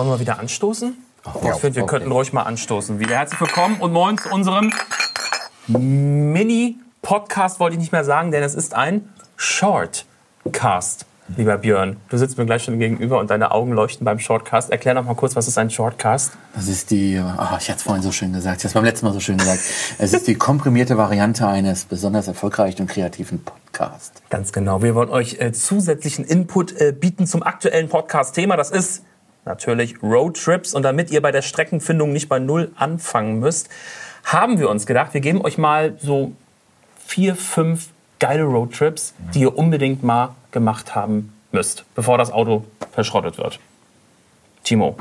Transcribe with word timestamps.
Wollen 0.00 0.12
wir 0.12 0.20
wieder 0.20 0.38
anstoßen? 0.38 0.96
Oh, 1.26 1.30
ich 1.42 1.60
finde, 1.60 1.76
wir 1.76 1.82
okay. 1.82 1.96
könnten 1.96 2.10
ruhig 2.10 2.32
mal 2.32 2.44
anstoßen. 2.44 3.00
Wieder 3.00 3.16
herzlich 3.16 3.38
willkommen 3.38 3.82
und 3.82 3.92
moin 3.92 4.16
zu 4.16 4.30
unserem 4.30 4.72
Mini-Podcast, 5.66 7.60
wollte 7.60 7.74
ich 7.74 7.80
nicht 7.80 7.92
mehr 7.92 8.02
sagen, 8.02 8.30
denn 8.30 8.42
es 8.42 8.54
ist 8.54 8.72
ein 8.72 9.10
Shortcast. 9.36 11.04
Lieber 11.36 11.58
Björn, 11.58 11.98
du 12.08 12.16
sitzt 12.16 12.38
mir 12.38 12.46
gleich 12.46 12.64
schon 12.64 12.78
gegenüber 12.78 13.20
und 13.20 13.30
deine 13.30 13.50
Augen 13.50 13.72
leuchten 13.72 14.06
beim 14.06 14.18
Shortcast. 14.18 14.70
Erklär 14.70 14.94
noch 14.94 15.04
mal 15.04 15.14
kurz, 15.16 15.36
was 15.36 15.46
ist 15.46 15.58
ein 15.58 15.68
Shortcast? 15.68 16.32
Das 16.54 16.66
ist 16.66 16.90
die, 16.90 17.22
oh, 17.22 17.56
ich 17.58 17.68
hatte 17.68 17.76
es 17.76 17.82
vorhin 17.82 18.02
so 18.02 18.10
schön 18.10 18.32
gesagt, 18.32 18.56
ich 18.56 18.64
habe 18.64 18.68
es 18.68 18.72
beim 18.72 18.84
letzten 18.84 19.04
Mal 19.04 19.12
so 19.12 19.20
schön 19.20 19.36
gesagt. 19.36 19.60
es 19.98 20.14
ist 20.14 20.26
die 20.26 20.34
komprimierte 20.34 20.96
Variante 20.96 21.46
eines 21.46 21.84
besonders 21.84 22.26
erfolgreichen 22.26 22.80
und 22.80 22.88
kreativen 22.88 23.44
Podcasts. 23.44 24.22
Ganz 24.30 24.50
genau. 24.54 24.82
Wir 24.82 24.94
wollen 24.94 25.10
euch 25.10 25.40
äh, 25.40 25.52
zusätzlichen 25.52 26.24
Input 26.24 26.72
äh, 26.80 26.92
bieten 26.98 27.26
zum 27.26 27.42
aktuellen 27.42 27.90
Podcast-Thema. 27.90 28.56
Das 28.56 28.70
ist 28.70 29.02
natürlich 29.50 30.02
Roadtrips. 30.02 30.74
Und 30.74 30.82
damit 30.84 31.10
ihr 31.10 31.20
bei 31.20 31.32
der 31.32 31.42
Streckenfindung 31.42 32.12
nicht 32.12 32.28
bei 32.28 32.38
Null 32.38 32.70
anfangen 32.76 33.40
müsst, 33.40 33.68
haben 34.24 34.58
wir 34.58 34.70
uns 34.70 34.86
gedacht, 34.86 35.12
wir 35.12 35.20
geben 35.20 35.42
euch 35.42 35.58
mal 35.58 35.94
so 36.00 36.32
vier, 37.04 37.34
fünf 37.34 37.88
geile 38.20 38.44
Roadtrips, 38.44 39.14
die 39.34 39.40
ihr 39.40 39.56
unbedingt 39.56 40.02
mal 40.02 40.34
gemacht 40.52 40.94
haben 40.94 41.32
müsst, 41.52 41.84
bevor 41.94 42.18
das 42.18 42.30
Auto 42.30 42.64
verschrottet 42.92 43.38
wird. 43.38 43.58
Timo. 44.62 44.96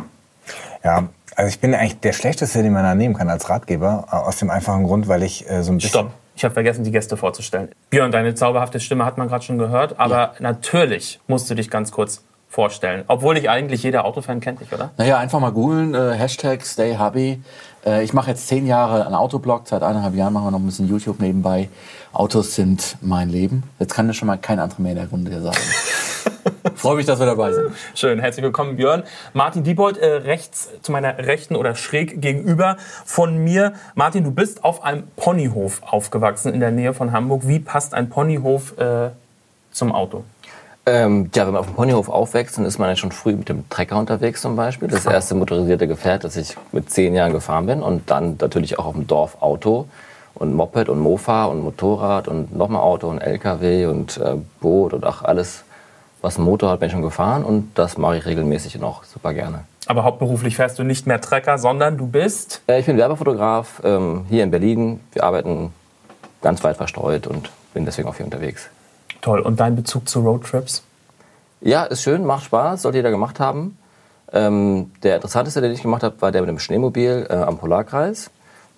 Ja, 0.84 1.10
also 1.36 1.50
ich 1.50 1.60
bin 1.60 1.76
eigentlich 1.76 2.00
der 2.00 2.14
Schlechteste, 2.14 2.64
den 2.64 2.74
man 2.74 2.84
da 2.84 2.96
nehmen 2.96 3.14
kann 3.14 3.30
als 3.30 3.50
Ratgeber, 3.50 4.08
aus 4.10 4.38
dem 4.38 4.50
einfachen 4.50 4.86
Grund, 4.86 5.08
weil 5.08 5.22
ich 5.24 5.48
äh, 5.50 5.64
so 5.64 5.72
ein 5.72 5.78
bisschen... 5.78 5.90
Stopp, 5.90 6.12
ich 6.36 6.44
habe 6.44 6.54
vergessen, 6.54 6.84
die 6.84 6.92
Gäste 6.92 7.18
vorzustellen. 7.18 7.70
Björn, 7.90 8.12
deine 8.12 8.34
zauberhafte 8.34 8.80
Stimme 8.80 9.06
hat 9.06 9.18
man 9.18 9.28
gerade 9.28 9.44
schon 9.44 9.58
gehört, 9.58 10.00
aber 10.00 10.16
ja. 10.16 10.34
natürlich 10.40 11.20
musst 11.28 11.50
du 11.50 11.56
dich 11.56 11.70
ganz 11.70 11.92
kurz 11.92 12.24
vorstellen. 12.50 13.04
Obwohl 13.08 13.36
dich 13.36 13.50
eigentlich 13.50 13.84
jeder 13.84 14.06
Autofan 14.06 14.40
kennt 14.40 14.60
dich, 14.60 14.74
oder? 14.74 14.90
Naja, 14.98 15.18
einfach 15.18 15.40
mal 15.40 15.52
googeln, 15.52 15.94
äh, 15.94 16.14
Hashtag 16.16 16.66
StayHubby. 16.66 17.42
Äh, 17.86 18.04
ich 18.04 18.14
mache 18.14 18.32
jetzt 18.32 18.48
zehn 18.48 18.66
Jahre 18.66 19.06
einen 19.06 19.16
Autoblog, 19.16 19.68
seit 19.68 19.84
eineinhalb 19.84 20.16
Jahren 20.16 20.34
machen 20.34 20.48
wir 20.48 20.52
noch 20.52 20.60
ein 20.60 20.66
bisschen 20.66 20.88
YouTube 20.88 21.20
nebenbei. 21.20 21.70
Autos 22.12 22.56
sind 22.56 22.98
mein 23.02 23.30
Leben. 23.30 23.64
Jetzt 23.78 23.94
kann 23.94 24.08
das 24.08 24.18
schon 24.18 24.28
mal 24.28 24.38
kein 24.38 24.60
anderer 24.60 24.82
mehr 24.82 24.92
in 24.94 24.98
der 24.98 25.10
Runde 25.10 25.42
sagen. 25.42 25.58
Freue 26.76 26.96
mich, 26.96 27.06
dass 27.06 27.20
wir 27.20 27.28
dabei 27.28 27.54
sind. 27.54 27.72
Schön, 27.94 28.20
herzlich 28.20 28.44
willkommen, 28.44 28.78
Björn. 28.78 29.04
Martin 29.34 29.64
Diebold, 29.64 29.98
äh, 29.98 30.08
rechts 30.08 30.70
zu 30.82 30.92
meiner 30.92 31.20
rechten 31.20 31.56
oder 31.56 31.76
schräg 31.76 32.20
gegenüber 32.20 32.78
von 33.06 33.38
mir. 33.38 33.74
Martin, 33.94 34.24
du 34.24 34.32
bist 34.32 34.64
auf 34.64 34.84
einem 34.84 35.04
Ponyhof 35.16 35.84
aufgewachsen 35.84 36.54
in 36.54 36.60
der 36.60 36.72
Nähe 36.72 36.94
von 36.94 37.12
Hamburg. 37.12 37.48
Wie 37.48 37.60
passt 37.60 37.94
ein 37.94 38.10
Ponyhof 38.10 38.78
äh, 38.80 39.12
zum 39.72 39.92
Auto? 39.92 40.24
Ähm, 40.90 41.30
ja, 41.36 41.46
wenn 41.46 41.54
man 41.54 41.60
auf 41.60 41.68
dem 41.68 41.76
Ponyhof 41.76 42.10
aufwächst, 42.10 42.58
dann 42.58 42.66
ist 42.66 42.80
man 42.80 42.90
ja 42.90 42.96
schon 42.96 43.12
früh 43.12 43.36
mit 43.36 43.48
dem 43.48 43.70
Trecker 43.70 43.98
unterwegs 43.98 44.42
zum 44.42 44.56
Beispiel. 44.56 44.88
Das 44.88 45.06
erste 45.06 45.36
motorisierte 45.36 45.88
Gefährt, 45.88 46.24
das 46.24 46.36
ich 46.36 46.58
mit 46.72 46.90
zehn 46.90 47.14
Jahren 47.14 47.32
gefahren 47.32 47.68
bin. 47.68 47.84
Und 47.84 48.10
dann 48.10 48.38
natürlich 48.42 48.80
auch 48.80 48.86
auf 48.86 48.96
dem 48.96 49.06
Dorf 49.06 49.38
Auto 49.40 49.86
und 50.34 50.56
Moped 50.56 50.90
und 50.90 51.00
Mofa 51.00 51.46
und 51.46 51.62
Motorrad 51.62 52.28
und 52.28 52.56
nochmal 52.56 52.82
Auto 52.82 53.08
und 53.08 53.20
LKW 53.20 53.86
und 53.86 54.18
äh, 54.18 54.38
Boot 54.62 54.94
und 54.94 55.06
auch 55.06 55.22
alles, 55.22 55.64
was 56.22 56.38
einen 56.38 56.46
Motor 56.46 56.72
hat, 56.72 56.80
bin 56.80 56.88
ich 56.88 56.94
schon 56.94 57.04
gefahren. 57.04 57.44
Und 57.44 57.72
das 57.76 58.00
mache 58.00 58.18
ich 58.18 58.26
regelmäßig 58.26 58.78
und 58.78 58.84
auch 58.84 59.04
super 59.04 59.36
gerne. 59.36 59.66
Aber 59.86 60.04
hauptberuflich 60.04 60.56
fährst 60.56 60.80
du 60.80 60.84
nicht 60.84 61.06
mehr 61.06 61.22
Trecker, 61.22 61.60
sondern 61.60 62.00
du 62.00 62.08
bist? 62.08 62.64
Äh, 62.68 62.80
ich 62.80 62.88
bin 62.88 62.98
Werbefotograf 62.98 63.82
ähm, 63.84 64.26
hier 64.28 64.44
in 64.44 64.50
Berlin. 64.50 65.02
Wir 65.12 65.24
arbeiten 65.24 65.72
ganz 66.42 66.64
weit 66.64 66.78
verstreut 66.78 67.28
und 67.28 67.52
bin 67.76 67.86
deswegen 67.86 68.08
auch 68.08 68.16
hier 68.16 68.26
unterwegs. 68.26 68.70
Toll. 69.22 69.42
Und 69.42 69.60
dein 69.60 69.76
Bezug 69.76 70.08
zu 70.08 70.22
Roadtrips? 70.22 70.84
Ja, 71.62 71.84
ist 71.84 72.04
schön, 72.04 72.26
macht 72.26 72.46
Spaß, 72.46 72.84
sollte 72.84 73.00
jeder 73.00 73.12
gemacht 73.12 73.40
haben. 73.40 73.78
Ähm, 74.32 74.92
der 75.04 75.16
interessanteste, 75.16 75.62
den 75.62 75.72
ich 75.72 75.82
gemacht 75.82 76.04
habe, 76.04 76.22
war 76.22 76.32
der 76.32 76.42
mit 76.42 76.50
dem 76.50 76.60
Schneemobil 76.60 77.28
äh, 77.30 77.34
am 77.34 77.58
Polarkreis. 77.58 78.32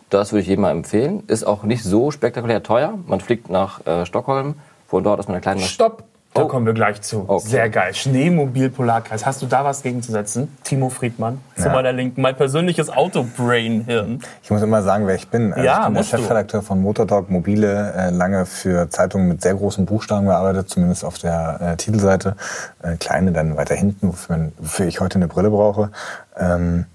Das 0.09 0.31
würde 0.31 0.41
ich 0.41 0.47
jedem 0.47 0.61
mal 0.61 0.71
empfehlen. 0.71 1.23
Ist 1.27 1.43
auch 1.43 1.63
nicht 1.63 1.83
so 1.83 2.11
spektakulär 2.11 2.63
teuer. 2.63 2.97
Man 3.07 3.21
fliegt 3.21 3.49
nach 3.49 3.85
äh, 3.85 4.05
Stockholm, 4.05 4.55
von 4.87 5.03
dort 5.03 5.19
aus 5.19 5.27
mit 5.27 5.35
einer 5.35 5.41
kleinen... 5.41 5.61
Stopp! 5.61 6.03
Da 6.33 6.43
oh. 6.43 6.47
kommen 6.47 6.65
wir 6.65 6.73
gleich 6.73 7.01
zu. 7.01 7.25
Okay. 7.27 7.45
Sehr 7.45 7.69
geil. 7.69 7.93
Schneemobil 7.93 8.69
Polarkreis. 8.69 9.25
Hast 9.25 9.41
du 9.41 9.47
da 9.47 9.65
was 9.65 9.83
gegenzusetzen? 9.83 10.55
Timo 10.63 10.89
Friedmann, 10.89 11.41
ja. 11.57 11.63
zu 11.63 11.69
meiner 11.69 11.91
Linken. 11.91 12.21
Mein 12.21 12.37
persönliches 12.37 12.89
Autobrain-Hirn. 12.89 14.21
Ich 14.41 14.49
muss 14.49 14.61
immer 14.61 14.81
sagen, 14.81 15.07
wer 15.07 15.15
ich 15.15 15.27
bin. 15.27 15.51
Also 15.51 15.65
ja, 15.65 15.79
ich 15.79 15.85
bin 15.85 15.93
der 15.95 16.03
Chefredakteur 16.03 16.61
von 16.61 16.81
Motortalk 16.81 17.29
Mobile, 17.29 17.93
äh, 17.97 18.09
lange 18.11 18.45
für 18.45 18.89
Zeitungen 18.89 19.27
mit 19.27 19.41
sehr 19.41 19.55
großen 19.55 19.85
Buchstaben 19.85 20.27
gearbeitet, 20.27 20.69
zumindest 20.69 21.03
auf 21.03 21.17
der 21.17 21.59
äh, 21.59 21.75
Titelseite. 21.75 22.37
Äh, 22.81 22.95
kleine 22.95 23.33
dann 23.33 23.57
weiter 23.57 23.75
hinten, 23.75 24.07
wofür 24.07 24.87
ich 24.87 25.01
heute 25.01 25.15
eine 25.15 25.27
Brille 25.27 25.49
brauche. 25.49 25.91
Ähm, 26.37 26.85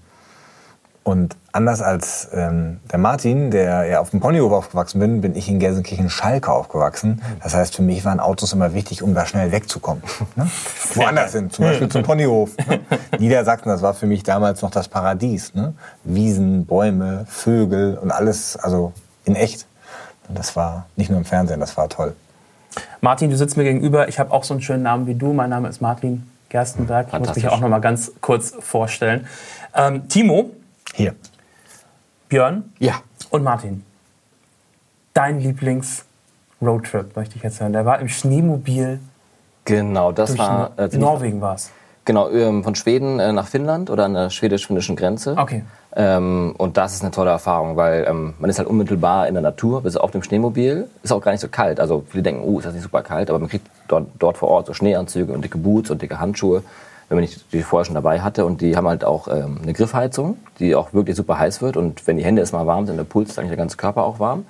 und 1.03 1.37
anders 1.57 1.81
als 1.81 2.29
ähm, 2.33 2.79
der 2.91 2.99
Martin, 2.99 3.49
der 3.49 3.85
ja 3.85 3.99
auf 3.99 4.11
dem 4.11 4.19
Ponyhof 4.19 4.51
aufgewachsen 4.51 4.99
bin, 4.99 5.21
bin 5.21 5.35
ich 5.35 5.49
in 5.49 5.59
Gelsenkirchen-Schalke 5.59 6.51
aufgewachsen. 6.51 7.23
Das 7.41 7.55
heißt, 7.55 7.75
für 7.75 7.81
mich 7.81 8.05
waren 8.05 8.19
Autos 8.19 8.53
immer 8.53 8.75
wichtig, 8.75 9.01
um 9.01 9.15
da 9.15 9.25
schnell 9.25 9.51
wegzukommen. 9.51 10.03
Ne? 10.35 10.47
Woanders 10.93 11.33
hin, 11.33 11.49
zum 11.49 11.65
Beispiel 11.65 11.89
zum 11.89 12.03
Ponyhof. 12.03 12.55
Ne? 12.57 12.79
Niedersachsen, 13.19 13.69
das 13.69 13.81
war 13.81 13.95
für 13.95 14.05
mich 14.05 14.21
damals 14.21 14.61
noch 14.61 14.69
das 14.69 14.87
Paradies. 14.87 15.55
Ne? 15.55 15.73
Wiesen, 16.03 16.67
Bäume, 16.67 17.25
Vögel 17.27 17.97
und 17.97 18.11
alles, 18.11 18.55
also 18.55 18.93
in 19.25 19.35
echt. 19.35 19.65
Das 20.29 20.55
war 20.55 20.85
nicht 20.95 21.09
nur 21.09 21.17
im 21.17 21.25
Fernsehen, 21.25 21.59
das 21.59 21.75
war 21.75 21.89
toll. 21.89 22.15
Martin, 23.01 23.31
du 23.31 23.37
sitzt 23.37 23.57
mir 23.57 23.63
gegenüber. 23.63 24.07
Ich 24.07 24.19
habe 24.19 24.31
auch 24.31 24.43
so 24.43 24.53
einen 24.53 24.61
schönen 24.61 24.83
Namen 24.83 25.07
wie 25.07 25.15
du. 25.15 25.33
Mein 25.33 25.49
Name 25.49 25.69
ist 25.69 25.81
Martin 25.81 26.29
Gerstenberg. 26.49 27.07
Ich 27.11 27.19
muss 27.19 27.35
mich 27.35 27.47
auch 27.47 27.59
noch 27.59 27.69
mal 27.69 27.79
ganz 27.79 28.11
kurz 28.21 28.53
vorstellen. 28.59 29.25
Ähm, 29.73 30.07
Timo, 30.07 30.51
hier. 30.93 31.15
Björn? 32.29 32.73
Ja. 32.79 32.95
Und 33.29 33.43
Martin. 33.43 33.83
Dein 35.13 35.39
Lieblings-Roadtrip, 35.39 37.15
möchte 37.15 37.37
ich 37.37 37.43
jetzt 37.43 37.59
hören. 37.59 37.73
Der 37.73 37.85
war 37.85 37.99
im 37.99 38.09
Schneemobil. 38.09 38.99
Genau, 39.65 40.11
das 40.11 40.37
war. 40.37 40.71
Äh, 40.77 40.95
Norwegen 40.97 41.41
war 41.41 41.55
es. 41.55 41.71
Genau, 42.05 42.29
ähm, 42.29 42.63
von 42.63 42.75
Schweden 42.75 43.19
äh, 43.19 43.33
nach 43.33 43.47
Finnland 43.47 43.89
oder 43.89 44.05
an 44.05 44.13
der 44.13 44.29
schwedisch-finnischen 44.29 44.95
Grenze. 44.95 45.35
Okay. 45.37 45.63
Ähm, 45.95 46.53
und 46.57 46.77
das 46.77 46.93
ist 46.93 47.01
eine 47.01 47.11
tolle 47.11 47.31
Erfahrung, 47.31 47.75
weil 47.75 48.05
ähm, 48.07 48.33
man 48.39 48.49
ist 48.49 48.59
halt 48.59 48.67
unmittelbar 48.69 49.27
in 49.27 49.33
der 49.33 49.43
Natur, 49.43 49.81
bis 49.81 49.97
auf 49.97 50.11
dem 50.11 50.23
Schneemobil. 50.23 50.87
Ist 51.03 51.11
auch 51.11 51.21
gar 51.21 51.31
nicht 51.31 51.41
so 51.41 51.49
kalt. 51.49 51.79
Also 51.79 52.05
viele 52.07 52.23
denken, 52.23 52.43
oh, 52.43 52.59
ist 52.59 52.65
das 52.65 52.73
nicht 52.73 52.83
super 52.83 53.01
kalt, 53.01 53.29
aber 53.29 53.39
man 53.39 53.49
kriegt 53.49 53.67
dort, 53.87 54.07
dort 54.19 54.37
vor 54.37 54.49
Ort 54.49 54.67
so 54.67 54.73
Schneeanzüge 54.73 55.33
und 55.33 55.43
dicke 55.43 55.57
Boots 55.57 55.89
und 55.89 56.01
dicke 56.01 56.19
Handschuhe 56.19 56.63
wenn 57.09 57.19
man 57.19 57.27
die 57.51 57.61
vorher 57.61 57.85
schon 57.85 57.95
dabei 57.95 58.21
hatte. 58.21 58.45
Und 58.45 58.61
die 58.61 58.75
haben 58.75 58.87
halt 58.87 59.03
auch 59.03 59.27
ähm, 59.27 59.59
eine 59.63 59.73
Griffheizung, 59.73 60.37
die 60.59 60.75
auch 60.75 60.93
wirklich 60.93 61.15
super 61.15 61.39
heiß 61.39 61.61
wird. 61.61 61.77
Und 61.77 62.05
wenn 62.07 62.17
die 62.17 62.25
Hände 62.25 62.41
erstmal 62.41 62.67
warm 62.67 62.85
sind, 62.85 62.97
der 62.97 63.03
Puls 63.03 63.29
ist 63.29 63.39
eigentlich 63.39 63.51
der 63.51 63.57
ganze 63.57 63.77
Körper 63.77 64.03
auch 64.03 64.19
warm. 64.19 64.45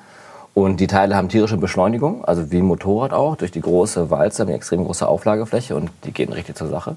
Und 0.58 0.80
die 0.80 0.88
Teile 0.88 1.16
haben 1.16 1.30
tierische 1.30 1.58
Beschleunigung, 1.58 2.26
also 2.26 2.52
wie 2.52 2.58
ein 2.58 2.66
Motorrad 2.66 3.14
auch, 3.14 3.36
durch 3.36 3.52
die 3.52 3.62
große 3.62 4.10
Walze, 4.10 4.42
eine 4.42 4.54
extrem 4.54 4.86
große 4.86 5.08
Auflagefläche 5.08 5.76
und 5.76 5.92
die 6.04 6.12
gehen 6.12 6.34
richtig 6.34 6.56
zur 6.56 6.68
Sache. 6.68 6.96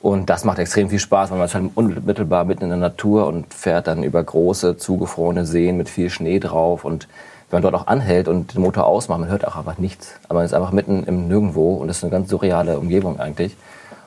Und 0.00 0.28
das 0.28 0.44
macht 0.44 0.58
extrem 0.58 0.88
viel 0.88 0.98
Spaß, 0.98 1.30
weil 1.30 1.38
man 1.38 1.46
ist 1.46 1.54
halt 1.54 1.70
unmittelbar 1.76 2.44
mitten 2.44 2.64
in 2.64 2.70
der 2.70 2.78
Natur 2.78 3.28
und 3.28 3.54
fährt 3.54 3.86
dann 3.86 4.02
über 4.02 4.24
große, 4.24 4.76
zugefrorene 4.76 5.46
Seen 5.46 5.76
mit 5.76 5.88
viel 5.88 6.10
Schnee 6.10 6.40
drauf. 6.40 6.84
Und 6.84 7.06
wenn 7.48 7.62
man 7.62 7.70
dort 7.70 7.80
auch 7.80 7.86
anhält 7.86 8.26
und 8.26 8.54
den 8.54 8.62
Motor 8.62 8.86
ausmacht, 8.86 9.20
man 9.20 9.28
hört 9.28 9.46
auch 9.46 9.54
einfach 9.54 9.78
nichts. 9.78 10.14
Aber 10.28 10.40
man 10.40 10.44
ist 10.44 10.54
einfach 10.54 10.72
mitten 10.72 11.04
im 11.04 11.28
Nirgendwo 11.28 11.74
und 11.74 11.86
das 11.86 11.98
ist 11.98 12.02
eine 12.02 12.10
ganz 12.10 12.28
surreale 12.28 12.76
Umgebung 12.76 13.20
eigentlich. 13.20 13.56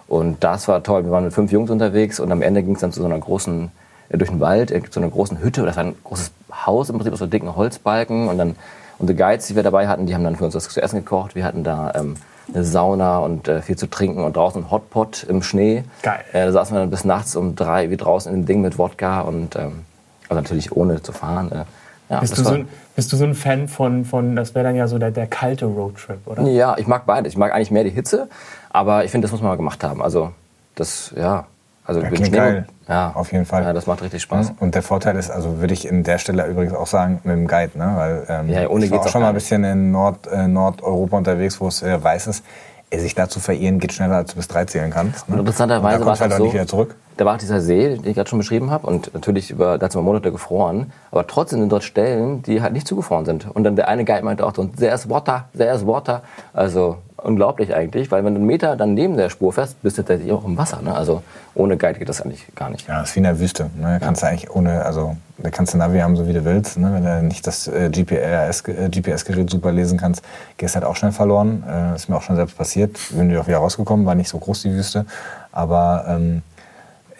Und 0.09 0.43
das 0.43 0.67
war 0.67 0.81
toll. 0.81 1.05
Wir 1.05 1.11
waren 1.11 1.23
mit 1.23 1.33
fünf 1.33 1.51
Jungs 1.51 1.69
unterwegs 1.69 2.19
und 2.19 2.31
am 2.31 2.41
Ende 2.41 2.63
ging 2.63 2.73
es 2.73 2.81
dann 2.81 2.91
zu 2.91 2.99
so 2.99 3.05
einer 3.05 3.19
großen, 3.19 3.71
äh, 4.09 4.17
durch 4.17 4.31
den 4.31 4.39
Wald, 4.39 4.71
äh, 4.71 4.81
zu 4.89 4.99
einer 4.99 5.09
großen 5.09 5.39
Hütte. 5.39 5.65
Das 5.65 5.77
war 5.77 5.83
ein 5.83 5.95
großes 6.03 6.31
Haus 6.65 6.89
im 6.89 6.95
Prinzip 6.95 7.13
aus 7.13 7.19
so 7.19 7.27
dicken 7.27 7.55
Holzbalken. 7.55 8.27
Und 8.27 8.39
dann 8.39 8.55
unsere 8.97 9.15
Guides, 9.15 9.45
die 9.47 9.55
wir 9.55 9.61
dabei 9.61 9.87
hatten, 9.87 10.07
die 10.07 10.15
haben 10.15 10.23
dann 10.23 10.35
für 10.35 10.45
uns 10.45 10.55
das 10.55 10.67
zu 10.67 10.81
essen 10.81 10.97
gekocht. 10.97 11.35
Wir 11.35 11.45
hatten 11.45 11.63
da 11.63 11.91
ähm, 11.93 12.15
eine 12.51 12.63
Sauna 12.63 13.19
und 13.19 13.47
äh, 13.47 13.61
viel 13.61 13.77
zu 13.77 13.87
trinken 13.87 14.23
und 14.23 14.35
draußen 14.35 14.63
ein 14.63 14.71
Hotpot 14.71 15.25
im 15.29 15.43
Schnee. 15.43 15.83
Geil. 16.01 16.21
Äh, 16.33 16.45
da 16.45 16.51
saßen 16.53 16.75
wir 16.75 16.79
dann 16.81 16.89
bis 16.89 17.05
nachts 17.05 17.35
um 17.35 17.55
drei 17.55 17.91
wie 17.91 17.97
draußen 17.97 18.33
in 18.33 18.41
dem 18.41 18.45
Ding 18.47 18.61
mit 18.61 18.79
Wodka 18.79 19.21
und 19.21 19.55
ähm, 19.55 19.83
also 20.27 20.41
natürlich 20.41 20.75
ohne 20.75 21.03
zu 21.03 21.11
fahren. 21.11 21.51
Äh, 21.51 21.65
ja, 22.09 22.19
bist, 22.19 22.37
du 22.37 22.43
so 22.43 22.53
ein, 22.53 22.67
bist 22.95 23.13
du 23.13 23.17
so 23.17 23.25
ein 23.25 23.35
Fan 23.35 23.67
von, 23.67 24.03
von 24.03 24.35
das 24.35 24.55
wäre 24.55 24.65
dann 24.65 24.75
ja 24.75 24.87
so 24.87 24.97
der, 24.97 25.11
der 25.11 25.27
kalte 25.27 25.65
Roadtrip, 25.65 26.25
oder? 26.25 26.43
Ja, 26.43 26.75
ich 26.77 26.87
mag 26.87 27.05
beides. 27.05 27.33
Ich 27.33 27.37
mag 27.37 27.53
eigentlich 27.53 27.71
mehr 27.71 27.83
die 27.83 27.91
Hitze, 27.91 28.27
aber 28.71 29.05
ich 29.05 29.11
finde, 29.11 29.25
das 29.25 29.31
muss 29.31 29.41
man 29.41 29.51
mal 29.51 29.57
gemacht 29.57 29.83
haben. 29.83 30.01
Also 30.01 30.31
das, 30.75 31.13
ja. 31.15 31.45
Also 31.85 32.01
ja, 32.01 32.09
klingt 32.09 32.33
geil. 32.33 32.67
Ja, 32.87 33.11
auf 33.15 33.31
jeden 33.31 33.45
Fall. 33.45 33.63
Ja, 33.63 33.73
das 33.73 33.87
macht 33.87 34.03
richtig 34.03 34.21
Spaß. 34.21 34.53
Und 34.59 34.75
der 34.75 34.83
Vorteil 34.83 35.15
ist, 35.15 35.31
also 35.31 35.59
würde 35.59 35.73
ich 35.73 35.87
in 35.87 36.03
der 36.03 36.19
Stelle 36.19 36.45
übrigens 36.45 36.73
auch 36.73 36.85
sagen, 36.85 37.19
mit 37.23 37.35
dem 37.35 37.47
Guide, 37.47 37.77
ne? 37.77 37.91
Weil 37.95 38.25
ähm, 38.29 38.49
ja, 38.49 38.67
ohne 38.69 38.85
ich 38.85 38.91
war 38.91 38.99
auch 38.99 39.07
schon 39.07 39.21
mal 39.21 39.29
ein 39.29 39.33
bisschen 39.33 39.63
in 39.63 39.91
Nord, 39.91 40.27
äh, 40.27 40.47
Nordeuropa 40.47 41.17
unterwegs, 41.17 41.59
wo 41.59 41.67
es 41.67 41.81
äh, 41.81 42.03
weiß 42.03 42.27
ist. 42.27 42.43
Sich 42.91 43.13
da 43.13 43.27
zu 43.27 43.39
verirren 43.39 43.79
geht 43.79 43.93
schneller, 43.93 44.17
als 44.17 44.31
du 44.31 44.37
bis 44.37 44.47
drei 44.47 44.65
zählen 44.65 44.91
kannst. 44.91 45.29
Ne? 45.29 45.35
Und 45.35 45.41
interessanterweise 45.41 46.05
war 46.05 46.13
es 46.13 46.21
halt 46.21 46.33
auch 46.33 46.37
so, 46.37 46.43
nicht 46.43 46.53
wieder 46.53 46.67
zurück. 46.67 46.95
Da 47.19 47.25
war 47.25 47.37
dieser 47.37 47.59
See, 47.59 47.97
den 47.97 48.05
ich 48.05 48.15
gerade 48.15 48.29
schon 48.29 48.39
beschrieben 48.39 48.71
habe, 48.71 48.87
und 48.87 49.13
natürlich 49.13 49.51
über, 49.51 49.77
da 49.77 49.83
hat 49.83 49.91
es 49.91 49.95
mal 49.97 50.03
Monate 50.03 50.31
gefroren. 50.31 50.93
Aber 51.11 51.27
trotzdem 51.27 51.59
sind 51.59 51.69
dort 51.69 51.83
Stellen, 51.83 52.43
die 52.43 52.61
halt 52.61 52.71
nicht 52.71 52.87
zugefroren 52.87 53.25
sind. 53.25 53.45
Und 53.53 53.65
dann 53.65 53.75
der 53.75 53.89
eine 53.89 54.05
Guide 54.05 54.23
meinte 54.23 54.45
auch 54.45 54.55
so, 54.55 54.63
there's 54.63 55.09
water, 55.09 55.49
there's 55.53 55.85
water. 55.85 56.21
Also 56.53 56.95
unglaublich 57.17 57.75
eigentlich, 57.75 58.09
weil 58.09 58.23
wenn 58.23 58.35
du 58.35 58.39
einen 58.39 58.47
Meter 58.47 58.77
dann 58.77 58.93
neben 58.93 59.17
der 59.17 59.29
Spur 59.29 59.51
fährst, 59.51 59.81
bist 59.81 59.97
du 59.97 60.03
tatsächlich 60.03 60.31
auch 60.31 60.45
im 60.45 60.57
Wasser. 60.57 60.81
Ne? 60.81 60.95
Also 60.95 61.21
ohne 61.55 61.75
Guide 61.75 61.99
geht 61.99 62.07
das 62.07 62.21
eigentlich 62.21 62.45
gar 62.55 62.69
nicht. 62.69 62.87
Ja, 62.87 63.01
das 63.01 63.09
ist 63.09 63.15
wie 63.15 63.19
in 63.19 63.25
der 63.25 63.37
Wüste. 63.37 63.63
Ne? 63.75 63.99
Da 63.99 63.99
kannst 63.99 64.23
du 64.23 64.27
eigentlich 64.27 64.49
ohne, 64.51 64.85
also 64.85 65.17
da 65.39 65.49
kannst 65.49 65.73
du 65.73 65.77
Navi 65.77 65.99
haben, 65.99 66.15
so 66.15 66.25
wie 66.25 66.31
du 66.31 66.45
willst. 66.45 66.77
Ne? 66.77 66.93
Wenn 66.93 67.03
du 67.03 67.23
nicht 67.23 67.45
das 67.45 67.67
äh, 67.67 67.89
GPS-Gerät 67.89 69.47
äh, 69.47 69.51
super 69.51 69.73
lesen 69.73 69.99
kannst, 69.99 70.23
gehst 70.55 70.75
halt 70.75 70.85
auch 70.85 70.95
schnell 70.95 71.11
verloren. 71.11 71.63
Äh, 71.67 71.95
ist 71.95 72.07
mir 72.07 72.15
auch 72.15 72.21
schon 72.21 72.37
selbst 72.37 72.57
passiert. 72.57 72.97
Bin 73.11 73.29
ich 73.29 73.37
auch 73.37 73.47
wieder 73.47 73.57
rausgekommen, 73.57 74.05
war 74.05 74.15
nicht 74.15 74.29
so 74.29 74.37
groß 74.37 74.61
die 74.61 74.71
Wüste. 74.71 75.05
Aber 75.51 76.05
ähm, 76.07 76.43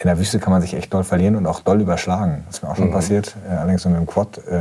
in 0.00 0.06
der 0.06 0.18
Wüste 0.18 0.38
kann 0.38 0.52
man 0.52 0.62
sich 0.62 0.74
echt 0.74 0.92
doll 0.92 1.04
verlieren 1.04 1.36
und 1.36 1.46
auch 1.46 1.60
doll 1.60 1.80
überschlagen. 1.80 2.42
Das 2.46 2.56
ist 2.56 2.62
mir 2.62 2.70
auch 2.70 2.76
schon 2.76 2.88
mhm. 2.88 2.92
passiert. 2.92 3.36
Äh, 3.48 3.56
allerdings 3.56 3.82
so 3.82 3.90
mit 3.90 3.98
dem 3.98 4.06
Quad. 4.06 4.38
Äh, 4.48 4.60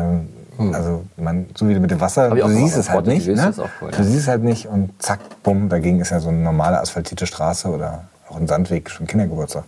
hm. 0.58 0.76
Also 0.76 1.06
man, 1.16 1.46
so 1.56 1.70
wie 1.70 1.80
mit 1.80 1.90
dem 1.90 2.02
Wasser, 2.02 2.30
du 2.30 2.50
siehst 2.50 2.76
es 2.76 2.90
halt 2.90 3.08
nicht. 3.08 3.26
Ne? 3.26 3.54
Cool, 3.82 3.92
du 3.92 4.04
siehst 4.04 4.20
es 4.20 4.28
halt 4.28 4.44
nicht 4.44 4.68
und 4.68 4.92
zack, 5.02 5.20
bumm, 5.42 5.70
dagegen 5.70 6.02
ist 6.02 6.10
ja 6.10 6.20
so 6.20 6.28
eine 6.28 6.40
normale 6.40 6.80
asphaltierte 6.82 7.26
Straße 7.26 7.70
oder 7.70 8.04
auch 8.28 8.36
ein 8.36 8.48
Sandweg, 8.48 8.90
schon 8.90 9.08
Kindergeburtstag. 9.08 9.64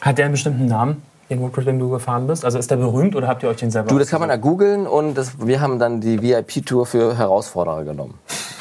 Hat 0.00 0.18
der 0.18 0.26
einen 0.26 0.32
bestimmten 0.32 0.66
Namen? 0.66 1.02
den 1.32 1.40
Roadtrip, 1.40 1.64
den 1.64 1.78
du 1.78 1.88
gefahren 1.88 2.26
bist? 2.26 2.44
Also 2.44 2.58
ist 2.58 2.70
der 2.70 2.76
berühmt 2.76 3.16
oder 3.16 3.26
habt 3.26 3.42
ihr 3.42 3.48
euch 3.48 3.56
den 3.56 3.70
selber 3.70 3.88
Du, 3.88 3.98
das 3.98 4.08
kann 4.08 4.20
man 4.20 4.28
da 4.28 4.36
googeln 4.36 4.86
und 4.86 5.14
das, 5.14 5.32
wir 5.44 5.60
haben 5.60 5.78
dann 5.78 6.00
die 6.00 6.22
VIP-Tour 6.22 6.86
für 6.86 7.16
Herausforderer 7.16 7.84
genommen. 7.84 8.14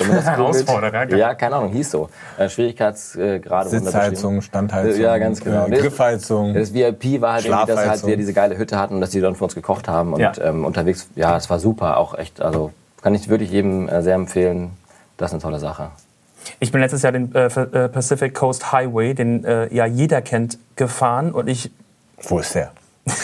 Herausforderer? 0.24 1.10
Ja, 1.16 1.34
keine 1.36 1.56
Ahnung, 1.56 1.72
hieß 1.72 1.92
so. 1.92 2.10
Äh, 2.38 2.50
Schwierigkeitsgrade. 2.50 3.70
Sitzheizung, 3.70 4.42
Standheizung. 4.42 5.02
Ja, 5.02 5.18
ganz 5.18 5.42
genau. 5.42 5.68
Äh, 5.68 5.72
Griffheizung. 5.72 6.54
Das 6.54 6.74
VIP 6.74 7.22
war 7.22 7.34
halt 7.34 7.46
irgendwie, 7.46 7.68
dass 7.68 7.88
halt 7.88 8.06
wir 8.06 8.18
diese 8.18 8.34
geile 8.34 8.58
Hütte 8.58 8.78
hatten 8.78 8.96
und 8.96 9.02
dass 9.02 9.12
die 9.12 9.22
dann 9.22 9.36
für 9.36 9.44
uns 9.44 9.56
gekocht 9.56 9.88
haben 9.88 10.14
und 10.14 10.20
ja. 10.20 10.34
ähm, 10.42 10.66
unterwegs, 10.66 11.08
ja, 11.16 11.38
es 11.38 11.50
war 11.50 11.60
super, 11.60 11.98
auch 11.98 12.18
echt, 12.18 12.42
also 12.42 12.72
kann 13.02 13.16
ich 13.16 13.30
wirklich 13.30 13.52
jedem 13.52 13.90
äh, 13.90 14.02
sehr 14.02 14.16
empfehlen. 14.16 14.72
Das 15.18 15.30
ist 15.30 15.34
eine 15.34 15.42
tolle 15.42 15.60
Sache. 15.60 15.90
Ich 16.60 16.72
bin 16.72 16.82
letztes 16.82 17.04
Jahr 17.04 17.12
den 17.12 17.34
äh, 17.36 17.46
äh 17.46 17.90
Pacific 17.90 18.34
Coast 18.34 18.72
Highway, 18.72 19.14
den 19.14 19.44
äh, 19.46 19.74
ja 19.74 19.86
jeder 19.86 20.22
kennt, 20.22 20.58
gefahren 20.76 21.32
und 21.32 21.48
ich 21.48 21.72
wo 22.24 22.40
ist 22.40 22.56
der? 22.56 22.72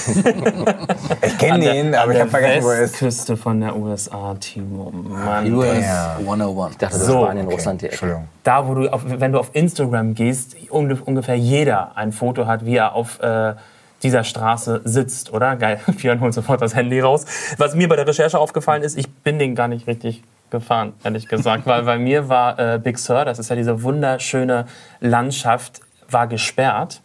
ich 1.22 1.38
kenne 1.38 1.60
den, 1.60 1.96
aber 1.96 2.14
ich 2.14 2.20
habe 2.20 2.30
vergessen, 2.30 2.64
wo 2.64 2.70
er 2.70 2.82
ist. 2.82 2.98
Küste 2.98 3.38
von 3.38 3.60
der 3.60 3.76
USA, 3.76 4.36
Timo. 4.36 4.92
Mann. 4.92 5.54
US 5.54 5.86
101. 6.20 6.72
Ich 6.72 6.78
dachte, 6.78 6.98
das 6.98 7.06
so, 7.06 7.24
Spanien, 7.24 7.46
okay. 7.46 7.56
Russland, 7.56 7.82
die 7.82 7.86
Ecke. 7.88 8.24
Da, 8.44 8.68
wo 8.68 8.76
du, 8.76 8.92
auf, 8.92 9.02
wenn 9.06 9.32
du 9.32 9.40
auf 9.40 9.50
Instagram 9.54 10.16
gehst, 10.16 10.56
ungefähr 10.70 11.36
jeder 11.36 11.96
ein 11.96 12.12
Foto 12.12 12.46
hat, 12.48 12.66
wie 12.66 12.76
er 12.76 12.94
auf 12.94 13.20
äh, 13.20 13.54
dieser 14.04 14.24
Straße 14.24 14.82
sitzt, 14.84 15.34
oder? 15.34 15.56
Geil, 15.56 15.80
Björn 15.98 16.22
holt 16.22 16.34
sofort 16.34 16.62
das 16.62 16.76
Handy 16.76 17.00
raus. 17.00 17.26
Was 17.58 17.76
mir 17.76 17.88
bei 17.88 17.96
der 17.96 18.08
Recherche 18.08 18.40
aufgefallen 18.40 18.84
ist, 18.84 18.98
ich 18.98 19.10
bin 19.10 19.40
den 19.40 19.56
gar 19.56 19.68
nicht 19.68 19.88
richtig 19.88 20.24
gefahren, 20.50 20.94
ehrlich 21.04 21.28
gesagt. 21.28 21.66
weil 21.66 21.84
bei 21.84 21.98
mir 21.98 22.30
war 22.30 22.58
äh, 22.58 22.80
Big 22.80 22.98
Sur, 23.00 23.26
das 23.26 23.40
ist 23.40 23.50
ja 23.50 23.56
diese 23.56 23.84
wunderschöne 23.84 24.66
Landschaft, 25.00 25.82
war 26.10 26.28
gesperrt. 26.28 27.02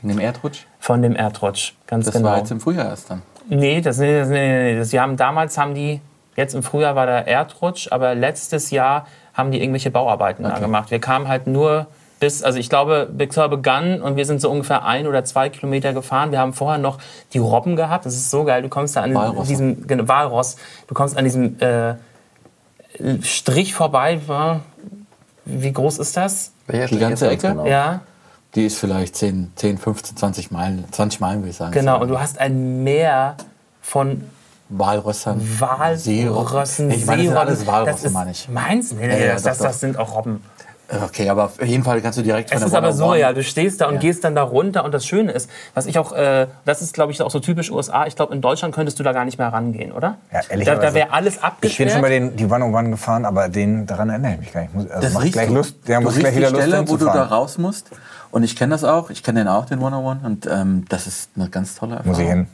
Von 0.00 0.10
dem 0.10 0.18
Erdrutsch? 0.18 0.66
Von 0.82 1.00
dem 1.00 1.14
Erdrutsch, 1.14 1.74
ganz 1.86 2.06
das 2.06 2.14
genau. 2.14 2.26
Das 2.26 2.32
war 2.32 2.38
jetzt 2.40 2.50
im 2.50 2.58
Frühjahr 2.58 2.86
erst 2.86 3.08
dann? 3.08 3.22
Nee, 3.48 3.80
das, 3.80 3.98
nee, 3.98 4.18
das, 4.18 4.28
nee, 4.28 4.72
nee, 4.72 4.76
das, 4.76 4.88
die 4.88 4.98
haben, 4.98 5.16
damals 5.16 5.56
haben 5.56 5.76
die, 5.76 6.00
jetzt 6.34 6.56
im 6.56 6.64
Frühjahr 6.64 6.96
war 6.96 7.06
der 7.06 7.28
Erdrutsch, 7.28 7.86
aber 7.92 8.16
letztes 8.16 8.72
Jahr 8.72 9.06
haben 9.32 9.52
die 9.52 9.60
irgendwelche 9.60 9.92
Bauarbeiten 9.92 10.44
okay. 10.44 10.56
da 10.56 10.60
gemacht. 10.60 10.90
Wir 10.90 10.98
kamen 10.98 11.28
halt 11.28 11.46
nur 11.46 11.86
bis, 12.18 12.42
also 12.42 12.58
ich 12.58 12.68
glaube, 12.68 13.08
Big 13.12 13.32
Sur 13.32 13.48
begann 13.48 14.02
und 14.02 14.16
wir 14.16 14.26
sind 14.26 14.40
so 14.40 14.50
ungefähr 14.50 14.84
ein 14.84 15.06
oder 15.06 15.24
zwei 15.24 15.50
Kilometer 15.50 15.92
gefahren. 15.92 16.32
Wir 16.32 16.40
haben 16.40 16.52
vorher 16.52 16.78
noch 16.78 16.98
die 17.32 17.38
Robben 17.38 17.76
gehabt. 17.76 18.04
Das 18.04 18.14
ist 18.14 18.32
so 18.32 18.42
geil. 18.42 18.62
Du 18.62 18.68
kommst 18.68 18.96
da 18.96 19.02
an 19.02 19.14
Walross. 19.14 19.46
diesem 19.46 19.86
genau, 19.86 20.08
Walross. 20.08 20.56
Du 20.88 20.94
kommst 20.94 21.16
an 21.16 21.22
diesem 21.22 21.60
äh, 21.60 21.94
Strich 23.22 23.72
vorbei. 23.72 24.18
Wie 25.44 25.72
groß 25.72 25.98
ist 25.98 26.16
das? 26.16 26.50
Die 26.68 26.98
ganze 26.98 27.30
Ecke? 27.30 27.50
Genau. 27.50 27.66
Ja. 27.66 28.00
Die 28.54 28.66
ist 28.66 28.78
vielleicht 28.78 29.16
10, 29.16 29.52
10 29.56 29.78
15, 29.78 30.16
20 30.16 30.50
Meilen, 30.50 30.84
20 30.90 31.20
Meilen 31.20 31.40
würde 31.40 31.50
ich 31.50 31.56
sagen. 31.56 31.72
Genau, 31.72 32.00
und 32.00 32.08
du 32.08 32.20
hast 32.20 32.38
ein 32.38 32.84
Meer 32.84 33.36
von 33.80 34.24
Walrössern, 34.68 35.40
Walrössen, 35.58 36.90
Ich 36.90 37.04
meine, 37.06 37.22
das 37.22 37.28
sind 37.28 37.36
alles 37.36 37.66
Walrösser, 37.66 38.10
meine 38.10 38.30
ich. 38.30 38.48
Meinst 38.48 38.92
du? 38.92 38.96
Nee, 38.96 39.06
nee, 39.06 39.26
ja, 39.26 39.34
das, 39.34 39.42
das, 39.42 39.58
das 39.58 39.80
sind 39.80 39.98
auch 39.98 40.14
Robben. 40.14 40.42
Okay, 41.04 41.28
aber 41.30 41.44
auf 41.44 41.62
jeden 41.64 41.84
Fall 41.84 42.02
kannst 42.02 42.18
du 42.18 42.22
direkt 42.22 42.50
von 42.50 42.58
Es 42.58 42.64
ist 42.64 42.74
aber 42.74 42.92
so, 42.92 43.14
ja, 43.14 43.32
du 43.32 43.42
stehst 43.42 43.80
da 43.80 43.86
und 43.86 43.94
ja. 43.94 44.00
gehst 44.00 44.24
dann 44.24 44.34
da 44.34 44.42
runter 44.42 44.84
und 44.84 44.92
das 44.92 45.06
Schöne 45.06 45.32
ist, 45.32 45.48
was 45.72 45.86
ich 45.86 45.98
auch, 45.98 46.12
äh, 46.12 46.48
das 46.66 46.82
ist 46.82 46.92
glaube 46.92 47.12
ich 47.12 47.22
auch 47.22 47.30
so 47.30 47.40
typisch 47.40 47.70
USA, 47.70 48.06
ich 48.06 48.14
glaube 48.14 48.34
in 48.34 48.42
Deutschland 48.42 48.74
könntest 48.74 48.98
du 48.98 49.02
da 49.02 49.12
gar 49.12 49.24
nicht 49.24 49.38
mehr 49.38 49.48
rangehen, 49.48 49.92
oder? 49.92 50.18
Ja, 50.30 50.40
ehrlich 50.50 50.66
Da, 50.66 50.74
da 50.74 50.92
wäre 50.92 51.10
alles 51.10 51.42
abgesperrt. 51.42 51.72
Ich 51.72 51.78
bin 51.78 51.88
schon 51.88 52.02
bei 52.02 52.10
den, 52.10 52.36
die 52.36 52.44
One 52.44 52.64
on 52.66 52.74
One 52.74 52.90
gefahren, 52.90 53.24
aber 53.24 53.48
den, 53.48 53.86
daran 53.86 54.10
erinnere 54.10 54.34
ich 54.34 54.40
mich 54.40 54.52
gar 54.52 54.62
nicht. 54.62 54.74
Also 54.74 55.00
das 55.00 55.14
macht 55.14 55.32
gleich 55.32 55.48
du. 55.48 55.54
Lust, 55.54 55.76
der 55.88 55.98
du 55.98 56.04
muss 56.04 56.18
gleich 56.18 56.36
wieder 56.36 56.50
Lust 56.50 56.62
Stelle, 56.62 56.88
wo 56.88 56.96
du 56.98 57.06
da 57.06 57.24
raus 57.24 57.56
musst 57.56 57.86
und 58.32 58.42
ich 58.42 58.56
kenne 58.56 58.72
das 58.72 58.82
auch, 58.82 59.10
ich 59.10 59.22
kenne 59.22 59.40
den 59.40 59.48
auch, 59.48 59.66
den 59.66 59.78
One 59.78 59.96
on 59.96 60.04
One 60.04 60.20
und 60.24 60.48
ähm, 60.50 60.84
das 60.88 61.06
ist 61.06 61.30
eine 61.36 61.48
ganz 61.48 61.76
tolle 61.76 61.92
Erfahrung. 61.92 62.12
Muss 62.12 62.18
ich 62.18 62.28
hin. 62.28 62.48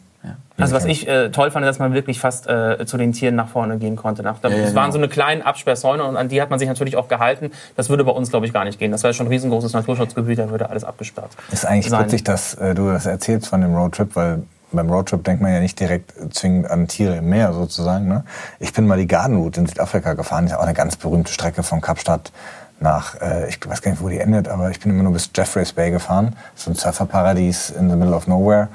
Also 0.56 0.74
was 0.74 0.84
ich 0.84 1.06
äh, 1.06 1.30
toll 1.30 1.52
fand, 1.52 1.64
dass 1.64 1.78
man 1.78 1.94
wirklich 1.94 2.18
fast 2.18 2.48
äh, 2.48 2.84
zu 2.84 2.96
den 2.96 3.12
Tieren 3.12 3.36
nach 3.36 3.48
vorne 3.48 3.78
gehen 3.78 3.94
konnte. 3.94 4.24
Nach, 4.24 4.42
ja, 4.42 4.50
ja, 4.50 4.56
waren 4.56 4.72
genau. 4.72 4.90
so 4.90 4.98
eine 4.98 5.08
kleine 5.08 5.46
Absperrsäune 5.46 6.02
und 6.02 6.16
an 6.16 6.28
die 6.28 6.42
hat 6.42 6.50
man 6.50 6.58
sich 6.58 6.66
natürlich 6.66 6.96
auch 6.96 7.06
gehalten. 7.06 7.52
Das 7.76 7.88
würde 7.88 8.02
bei 8.02 8.10
uns, 8.10 8.30
glaube 8.30 8.46
ich, 8.46 8.52
gar 8.52 8.64
nicht 8.64 8.78
gehen. 8.78 8.90
Das 8.90 9.04
wäre 9.04 9.14
schon 9.14 9.26
ein 9.26 9.32
riesengroßes 9.32 9.72
Naturschutzgebiet, 9.72 10.38
da 10.38 10.50
würde 10.50 10.68
alles 10.68 10.82
abgesperrt. 10.82 11.30
Ist 11.52 11.64
eigentlich 11.64 11.88
sein. 11.88 12.04
witzig, 12.04 12.24
dass 12.24 12.54
äh, 12.54 12.74
du 12.74 12.90
das 12.90 13.06
erzählst 13.06 13.46
von 13.46 13.60
dem 13.60 13.74
Roadtrip, 13.76 14.16
weil 14.16 14.42
beim 14.72 14.90
Roadtrip 14.90 15.22
denkt 15.22 15.40
man 15.40 15.52
ja 15.52 15.60
nicht 15.60 15.78
direkt 15.78 16.12
zwingend 16.34 16.68
an 16.68 16.88
Tiere 16.88 17.16
im 17.16 17.28
Meer 17.28 17.52
sozusagen. 17.52 18.08
Ne? 18.08 18.24
Ich 18.58 18.72
bin 18.72 18.86
mal 18.86 18.98
die 18.98 19.06
Garden 19.06 19.36
Route 19.36 19.60
in 19.60 19.66
Südafrika 19.66 20.14
gefahren, 20.14 20.46
das 20.46 20.52
ist 20.52 20.58
auch 20.58 20.64
eine 20.64 20.74
ganz 20.74 20.96
berühmte 20.96 21.32
Strecke 21.32 21.62
von 21.62 21.80
Kapstadt 21.80 22.32
nach, 22.80 23.20
äh, 23.20 23.48
ich 23.48 23.58
weiß 23.66 23.82
gar 23.82 23.90
nicht, 23.90 24.02
wo 24.02 24.08
die 24.08 24.18
endet, 24.18 24.48
aber 24.48 24.70
ich 24.70 24.80
bin 24.80 24.92
immer 24.92 25.02
nur 25.02 25.12
bis 25.12 25.30
Jeffreys 25.34 25.72
Bay 25.72 25.90
gefahren. 25.90 26.36
So 26.54 26.70
ein 26.70 26.74
Surferparadies 26.74 27.70
in 27.70 27.90
the 27.90 27.96
middle 27.96 28.14
of 28.14 28.26
nowhere. 28.26 28.68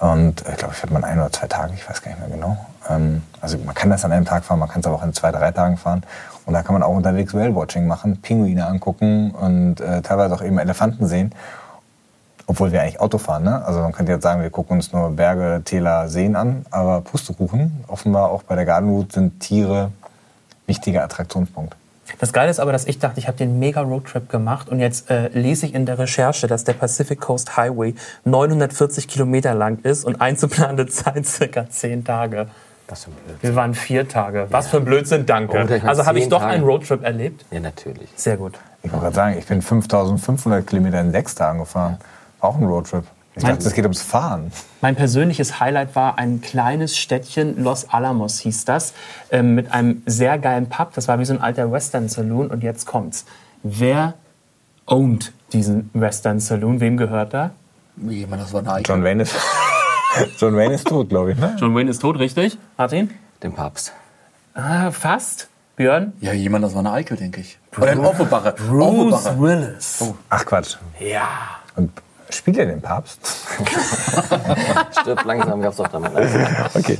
Und 0.00 0.46
äh, 0.46 0.52
ich 0.52 0.56
glaube, 0.58 0.74
ich 0.74 0.80
fährt 0.80 0.92
man 0.92 1.04
ein 1.04 1.18
oder 1.18 1.32
zwei 1.32 1.46
Tage, 1.46 1.72
ich 1.74 1.88
weiß 1.88 2.02
gar 2.02 2.10
nicht 2.10 2.20
mehr 2.20 2.28
genau. 2.28 2.56
Ähm, 2.88 3.22
also 3.40 3.58
man 3.58 3.74
kann 3.74 3.90
das 3.90 4.04
an 4.04 4.12
einem 4.12 4.24
Tag 4.24 4.44
fahren, 4.44 4.58
man 4.58 4.68
kann 4.68 4.80
es 4.80 4.86
aber 4.86 4.96
auch 4.96 5.02
in 5.02 5.14
zwei, 5.14 5.32
drei 5.32 5.50
Tagen 5.52 5.76
fahren. 5.76 6.02
Und 6.44 6.54
da 6.54 6.62
kann 6.62 6.74
man 6.74 6.82
auch 6.82 6.94
unterwegs 6.94 7.34
Whale-Watching 7.34 7.86
machen, 7.86 8.20
Pinguine 8.20 8.66
angucken 8.66 9.32
und 9.32 9.80
äh, 9.80 10.02
teilweise 10.02 10.34
auch 10.34 10.42
eben 10.42 10.58
Elefanten 10.58 11.06
sehen. 11.06 11.32
Obwohl 12.46 12.70
wir 12.70 12.80
eigentlich 12.80 13.00
Auto 13.00 13.18
fahren, 13.18 13.42
ne? 13.42 13.64
Also 13.64 13.80
man 13.80 13.90
könnte 13.90 14.12
jetzt 14.12 14.22
sagen, 14.22 14.40
wir 14.40 14.50
gucken 14.50 14.76
uns 14.76 14.92
nur 14.92 15.10
Berge, 15.10 15.62
Täler, 15.64 16.08
Seen 16.08 16.36
an, 16.36 16.64
aber 16.70 17.00
Pustekuchen, 17.00 17.84
offenbar 17.88 18.30
auch 18.30 18.44
bei 18.44 18.54
der 18.54 18.64
Garden 18.64 18.88
Route 18.88 19.14
sind 19.14 19.40
Tiere 19.40 19.90
wichtiger 20.66 21.02
Attraktionspunkt. 21.02 21.74
Das 22.18 22.32
Geile 22.32 22.50
ist 22.50 22.60
aber, 22.60 22.72
dass 22.72 22.86
ich 22.86 22.98
dachte, 22.98 23.18
ich 23.18 23.26
habe 23.26 23.36
den 23.36 23.58
mega 23.58 23.80
Roadtrip 23.80 24.28
gemacht 24.28 24.68
und 24.68 24.80
jetzt 24.80 25.10
äh, 25.10 25.28
lese 25.28 25.66
ich 25.66 25.74
in 25.74 25.86
der 25.86 25.98
Recherche, 25.98 26.46
dass 26.46 26.64
der 26.64 26.74
Pacific 26.74 27.20
Coast 27.20 27.56
Highway 27.56 27.94
940 28.24 29.08
Kilometer 29.08 29.54
lang 29.54 29.78
ist 29.82 30.04
und 30.04 30.20
einzuplante 30.20 30.86
Zeit 30.86 31.26
circa 31.26 31.68
10 31.68 32.04
Tage. 32.04 32.48
Was 32.88 33.04
für 33.04 33.10
ein 33.10 33.14
Blödsinn. 33.14 33.42
Wir 33.42 33.56
waren 33.56 33.74
vier 33.74 34.08
Tage. 34.08 34.46
Was 34.50 34.68
für 34.68 34.76
ein 34.76 34.84
Blödsinn, 34.84 35.26
danke. 35.26 35.66
Oh, 35.82 35.86
also 35.88 36.06
habe 36.06 36.18
ich 36.20 36.28
doch 36.28 36.40
Tage. 36.40 36.52
einen 36.52 36.64
Roadtrip 36.64 37.02
erlebt? 37.02 37.44
Ja, 37.50 37.58
natürlich. 37.58 38.08
Sehr 38.14 38.36
gut. 38.36 38.54
Ich 38.82 38.92
wollte 38.92 39.04
gerade 39.04 39.16
sagen, 39.16 39.38
ich 39.38 39.46
bin 39.46 39.60
5500 39.60 40.64
Kilometer 40.64 41.00
in 41.00 41.10
sechs 41.10 41.34
Tagen 41.34 41.58
gefahren. 41.58 41.98
Auch 42.40 42.56
ein 42.56 42.64
Roadtrip. 42.64 43.04
Ich 43.36 43.44
dachte, 43.44 43.66
es 43.68 43.74
geht 43.74 43.84
ums 43.84 44.00
Fahren. 44.00 44.50
Mein 44.80 44.96
persönliches 44.96 45.60
Highlight 45.60 45.94
war 45.94 46.18
ein 46.18 46.40
kleines 46.40 46.96
Städtchen, 46.96 47.62
Los 47.62 47.86
Alamos 47.90 48.38
hieß 48.40 48.64
das, 48.64 48.94
äh, 49.30 49.42
mit 49.42 49.72
einem 49.72 50.02
sehr 50.06 50.38
geilen 50.38 50.70
Pub. 50.70 50.94
Das 50.94 51.06
war 51.06 51.18
wie 51.18 51.26
so 51.26 51.34
ein 51.34 51.42
alter 51.42 51.70
Western 51.70 52.08
Saloon. 52.08 52.50
Und 52.50 52.62
jetzt 52.62 52.86
kommt's. 52.86 53.26
Wer 53.62 54.14
owned 54.86 55.32
diesen 55.52 55.90
Western 55.92 56.40
Saloon? 56.40 56.80
Wem 56.80 56.96
gehört 56.96 57.34
er? 57.34 57.50
Jemand, 58.08 58.42
das 58.42 58.54
war 58.54 58.62
Nike. 58.62 58.88
John 58.88 59.04
Wayne 59.04 59.22
ist, 59.22 59.34
John 60.38 60.56
Wayne 60.56 60.74
ist 60.74 60.86
tot, 60.86 61.10
glaube 61.10 61.32
ich. 61.32 61.38
Ne? 61.38 61.56
John 61.60 61.74
Wayne 61.74 61.90
ist 61.90 62.00
tot, 62.00 62.18
richtig? 62.18 62.56
Martin? 62.78 63.10
Den 63.42 63.52
Papst. 63.52 63.92
Ah, 64.54 64.90
fast. 64.90 65.48
Björn? 65.76 66.14
Ja, 66.20 66.32
jemand, 66.32 66.64
das 66.64 66.72
war 66.72 66.80
eine 66.80 66.92
Eichel, 66.92 67.18
denke 67.18 67.42
ich. 67.42 67.58
Oder 67.76 67.90
ein 67.90 68.00
Offenbacher. 68.00 68.52
Bruce 68.52 69.38
Willis. 69.38 69.98
Oh. 70.00 70.14
Ach 70.30 70.46
Quatsch. 70.46 70.76
Ja. 70.98 71.28
Und 71.74 71.92
Spielt 72.30 72.58
er 72.58 72.66
den 72.66 72.80
Papst? 72.80 73.20
Stirbt 75.00 75.24
langsam, 75.24 75.62
gab's 75.62 75.76
doch 75.76 75.88
damit. 75.88 76.12
Okay. 76.74 76.98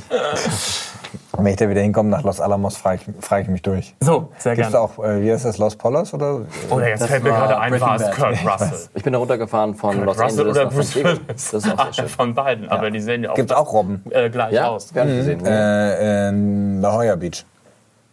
Wenn 1.38 1.46
ich 1.46 1.56
da 1.56 1.68
wieder 1.68 1.82
hinkomme 1.82 2.08
nach 2.08 2.22
Los 2.22 2.40
Alamos, 2.40 2.76
frage 2.76 3.00
ich, 3.06 3.24
frag 3.24 3.42
ich 3.42 3.48
mich 3.48 3.62
durch. 3.62 3.94
So, 4.00 4.32
sehr 4.38 4.54
gerne. 4.54 4.56
Gibt's 4.56 4.72
da 4.72 4.80
auch, 4.80 5.04
äh, 5.04 5.22
wie 5.22 5.30
heißt 5.30 5.44
das, 5.44 5.58
Los 5.58 5.76
Polos? 5.76 6.14
Oder? 6.14 6.42
Oder 6.70 6.88
jetzt 6.88 7.02
das 7.02 7.10
fällt 7.10 7.24
mir 7.24 7.30
gerade 7.30 7.58
ein, 7.58 7.78
war 7.80 7.96
es 7.96 8.10
Kurt 8.10 8.38
Russell. 8.44 8.88
Ich 8.94 9.02
bin 9.02 9.12
da 9.12 9.18
runtergefahren 9.18 9.74
von 9.74 9.96
Kurt 9.96 10.06
Los 10.06 10.18
Russell 10.18 10.48
Angeles 10.48 10.56
oder 10.56 10.66
Bruce 10.66 10.94
Willis. 10.96 11.20
Das 11.28 11.52
ist 11.52 11.72
auch 11.72 11.84
sehr 11.84 11.92
schön. 11.92 12.08
Von 12.08 12.34
beiden, 12.34 12.68
aber 12.68 12.90
die 12.90 13.00
sehen 13.00 13.24
ja 13.24 13.30
auch, 13.30 13.34
Gibt's 13.34 13.52
auch 13.52 13.72
Robben? 13.72 14.02
Äh, 14.10 14.30
gleich 14.30 14.52
ja? 14.52 14.68
aus. 14.68 14.92
Ja, 14.94 15.04
mhm. 15.04 15.16
gesehen. 15.16 15.44
Äh, 15.44 16.28
in 16.28 16.80
La 16.80 16.94
Jolla 16.94 17.16
Beach. 17.16 17.44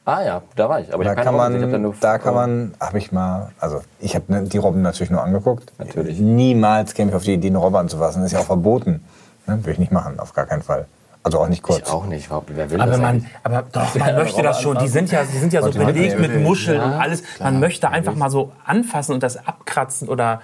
Ah 0.05 0.21
ja, 0.21 0.41
da 0.55 0.67
war 0.67 0.81
ich. 0.81 0.93
Aber 0.93 1.03
da 1.03 1.13
ich 1.13 1.21
kann 1.21 1.35
man, 1.35 1.71
da, 1.71 1.91
da 1.99 2.17
kann 2.17 2.35
man, 2.35 2.73
habe 2.79 2.97
ich 2.97 3.11
mal, 3.11 3.51
also 3.59 3.81
ich 3.99 4.15
habe 4.15 4.25
ne, 4.31 4.43
die 4.43 4.57
Robben 4.57 4.81
natürlich 4.81 5.11
nur 5.11 5.23
angeguckt. 5.23 5.71
Natürlich. 5.77 6.19
Niemals 6.19 6.93
käme 6.93 7.11
ich 7.11 7.15
auf 7.15 7.23
die 7.23 7.33
Idee, 7.33 7.47
eine 7.47 7.59
Robbe 7.59 7.79
anzufassen. 7.79 8.21
Das 8.21 8.31
ist 8.31 8.33
ja 8.33 8.39
auch 8.39 8.47
verboten. 8.47 9.03
Ne? 9.47 9.59
Würde 9.59 9.71
ich 9.71 9.79
nicht 9.79 9.93
machen, 9.93 10.19
auf 10.19 10.33
gar 10.33 10.45
keinen 10.45 10.61
Fall. 10.61 10.87
Also 11.23 11.39
auch 11.39 11.47
nicht 11.47 11.63
kurz. 11.63 11.79
Ich 11.79 11.87
auch 11.87 12.05
nicht. 12.05 12.29
Wer 12.29 12.69
will 12.69 12.81
aber 12.81 12.91
das 12.91 12.99
man, 12.99 13.25
aber 13.43 13.63
doch, 13.71 13.95
man 13.99 14.15
möchte 14.15 14.41
das 14.41 14.59
schon. 14.59 14.77
Die 14.79 14.89
sind 14.89 15.09
ja, 15.09 15.23
die 15.23 15.37
sind 15.37 15.53
ja 15.53 15.61
so 15.61 15.71
belegt 15.71 16.19
mit 16.19 16.41
Muscheln 16.41 16.81
und 16.81 16.91
alles. 16.91 17.23
Man 17.39 17.61
möchte 17.61 17.89
einfach 17.89 18.15
mal 18.15 18.29
so 18.29 18.51
anfassen 18.65 19.13
und 19.13 19.23
das 19.23 19.47
abkratzen 19.47 20.09
oder 20.09 20.41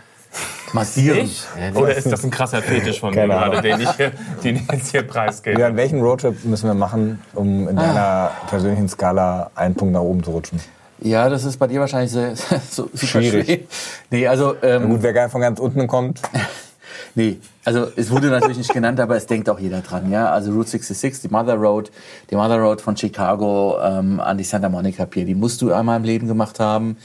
massieren. 0.74 1.26
Ich? 1.26 1.46
Oder 1.76 1.96
ist 1.96 2.12
das 2.12 2.24
ein 2.24 2.32
krasser 2.32 2.62
Fetisch 2.62 3.00
von 3.00 3.14
mir 3.14 3.26
gerade, 3.26 3.62
den 3.62 3.82
ich, 3.82 3.90
den 4.44 4.56
ich 4.56 4.72
jetzt 4.72 4.92
hier 4.92 5.04
preisgebe? 5.04 5.60
Ja, 5.60 5.76
welchen 5.76 6.02
Roadtrip 6.02 6.44
müssen 6.46 6.68
wir 6.68 6.74
machen, 6.74 7.22
um 7.34 7.68
in 7.68 7.76
deiner 7.76 8.00
ah. 8.00 8.32
persönlichen 8.50 8.88
Skala 8.90 9.52
einen 9.56 9.76
Punkt 9.76 9.94
nach 9.94 10.02
oben 10.02 10.24
zu 10.24 10.32
rutschen? 10.32 10.60
Ja, 11.02 11.30
das 11.30 11.46
ist 11.46 11.58
bei 11.58 11.68
dir 11.68 11.80
wahrscheinlich 11.80 12.12
sehr, 12.12 12.36
so, 12.70 12.90
super 12.94 13.08
schwierig. 13.08 13.46
schwierig. 13.46 13.68
Nee, 14.10 14.28
also, 14.28 14.56
ähm, 14.62 14.90
gut, 14.90 15.04
wer 15.04 15.30
von 15.30 15.42
ganz 15.42 15.60
unten 15.60 15.88
kommt. 15.88 16.22
Nee, 17.16 17.38
also 17.66 17.88
es 17.96 18.12
wurde 18.12 18.28
natürlich 18.28 18.58
nicht 18.58 18.74
genannt, 18.74 19.00
aber 19.00 19.16
es 19.16 19.26
denkt 19.26 19.50
auch 19.50 19.60
jeder 19.60 19.82
dran. 19.82 20.12
Ja, 20.12 20.30
also 20.30 20.52
Route 20.52 20.70
66, 20.70 21.24
die 21.24 21.28
Mother 21.28 21.56
Road, 21.56 21.92
die 22.30 22.36
Mother 22.36 22.58
Road 22.58 22.82
von 22.82 22.96
Chicago 22.96 23.78
ähm, 23.84 24.20
an 24.20 24.38
die 24.38 24.44
Santa 24.44 24.70
Monica 24.70 25.06
Pier, 25.06 25.26
die 25.26 25.36
musst 25.36 25.62
du 25.62 25.74
einmal 25.74 25.98
im 25.98 26.04
Leben 26.04 26.28
gemacht 26.28 26.60
haben. 26.60 26.98